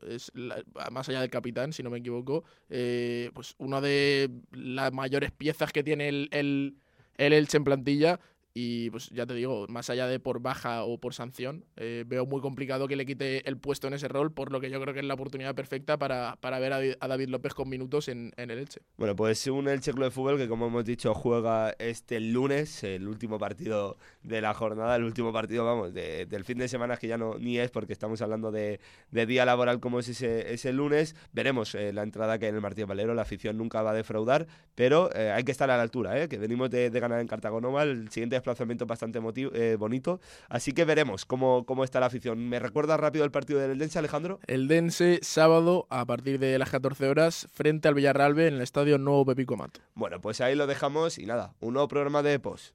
es 0.08 0.30
la- 0.34 0.62
más 0.90 1.08
allá 1.08 1.20
del 1.20 1.30
capitán, 1.30 1.72
si 1.72 1.82
no 1.82 1.90
me 1.90 1.98
equivoco, 1.98 2.44
eh, 2.70 3.30
pues 3.34 3.54
una 3.58 3.80
de 3.80 4.30
las 4.52 4.92
mayores 4.92 5.30
piezas 5.32 5.72
que 5.72 5.82
tiene 5.82 6.08
el, 6.08 6.28
el, 6.32 6.76
el 7.16 7.32
Elche 7.32 7.56
en 7.58 7.64
plantilla. 7.64 8.20
Y 8.58 8.88
pues 8.88 9.10
ya 9.10 9.26
te 9.26 9.34
digo, 9.34 9.66
más 9.68 9.90
allá 9.90 10.06
de 10.06 10.18
por 10.18 10.40
baja 10.40 10.82
o 10.84 10.96
por 10.96 11.12
sanción, 11.12 11.66
eh, 11.76 12.04
veo 12.06 12.24
muy 12.24 12.40
complicado 12.40 12.88
que 12.88 12.96
le 12.96 13.04
quite 13.04 13.46
el 13.46 13.58
puesto 13.58 13.86
en 13.86 13.92
ese 13.92 14.08
rol, 14.08 14.32
por 14.32 14.50
lo 14.50 14.62
que 14.62 14.70
yo 14.70 14.80
creo 14.80 14.94
que 14.94 15.00
es 15.00 15.04
la 15.06 15.12
oportunidad 15.12 15.54
perfecta 15.54 15.98
para, 15.98 16.38
para 16.40 16.58
ver 16.58 16.72
a, 16.72 16.78
a 17.00 17.06
David 17.06 17.28
López 17.28 17.52
con 17.52 17.68
minutos 17.68 18.08
en, 18.08 18.32
en 18.38 18.50
el 18.50 18.58
Elche. 18.60 18.80
Bueno, 18.96 19.14
pues 19.14 19.46
un 19.48 19.68
Elche 19.68 19.92
Club 19.92 20.04
de 20.04 20.10
Fútbol 20.10 20.38
que, 20.38 20.48
como 20.48 20.68
hemos 20.68 20.86
dicho, 20.86 21.12
juega 21.12 21.74
este 21.78 22.18
lunes, 22.18 22.82
el 22.82 23.06
último 23.08 23.38
partido 23.38 23.98
de 24.22 24.40
la 24.40 24.54
jornada, 24.54 24.96
el 24.96 25.04
último 25.04 25.34
partido, 25.34 25.66
vamos, 25.66 25.92
de- 25.92 26.24
del 26.24 26.46
fin 26.46 26.56
de 26.56 26.68
semana, 26.68 26.96
que 26.96 27.08
ya 27.08 27.18
no 27.18 27.36
ni 27.38 27.58
es 27.58 27.70
porque 27.70 27.92
estamos 27.92 28.22
hablando 28.22 28.52
de, 28.52 28.80
de 29.10 29.26
día 29.26 29.44
laboral 29.44 29.80
como 29.80 29.98
es 30.00 30.08
ese, 30.08 30.54
ese 30.54 30.72
lunes. 30.72 31.14
Veremos 31.34 31.74
eh, 31.74 31.92
la 31.92 32.02
entrada 32.02 32.38
que 32.38 32.48
en 32.48 32.54
el 32.54 32.62
Martín 32.62 32.86
Valero, 32.86 33.12
la 33.12 33.20
afición 33.20 33.58
nunca 33.58 33.82
va 33.82 33.90
a 33.90 33.94
defraudar, 33.94 34.46
pero 34.74 35.14
eh, 35.14 35.30
hay 35.30 35.44
que 35.44 35.52
estar 35.52 35.70
a 35.70 35.76
la 35.76 35.82
altura, 35.82 36.18
¿eh? 36.22 36.26
que 36.30 36.38
venimos 36.38 36.70
de, 36.70 36.88
de 36.88 37.00
ganar 37.00 37.20
en 37.20 37.26
Cartagonova, 37.26 37.82
el 37.82 38.08
siguiente 38.08 38.36
desplazamiento 38.46 38.84
es 38.84 38.88
bastante 38.88 39.20
eh, 39.54 39.76
bonito, 39.78 40.20
así 40.48 40.72
que 40.72 40.84
veremos 40.84 41.24
cómo, 41.24 41.64
cómo 41.66 41.84
está 41.84 42.00
la 42.00 42.06
afición. 42.06 42.48
¿Me 42.48 42.58
recuerda 42.58 42.96
rápido 42.96 43.24
el 43.24 43.30
partido 43.30 43.58
del 43.58 43.72
Eldense, 43.72 43.98
Alejandro? 43.98 44.38
El 44.46 44.68
Dense, 44.68 45.18
sábado, 45.22 45.86
a 45.90 46.04
partir 46.04 46.38
de 46.38 46.58
las 46.58 46.70
14 46.70 47.08
horas, 47.08 47.48
frente 47.52 47.88
al 47.88 47.94
Villarreal 47.94 48.34
B 48.34 48.46
en 48.46 48.54
el 48.54 48.62
estadio 48.62 48.98
Nuevo 48.98 49.24
Pepico 49.26 49.56
Mato. 49.56 49.80
Bueno, 49.94 50.20
pues 50.20 50.40
ahí 50.40 50.54
lo 50.54 50.66
dejamos 50.66 51.18
y 51.18 51.26
nada, 51.26 51.54
un 51.60 51.74
nuevo 51.74 51.88
programa 51.88 52.22
de 52.22 52.34
EPOS. 52.34 52.74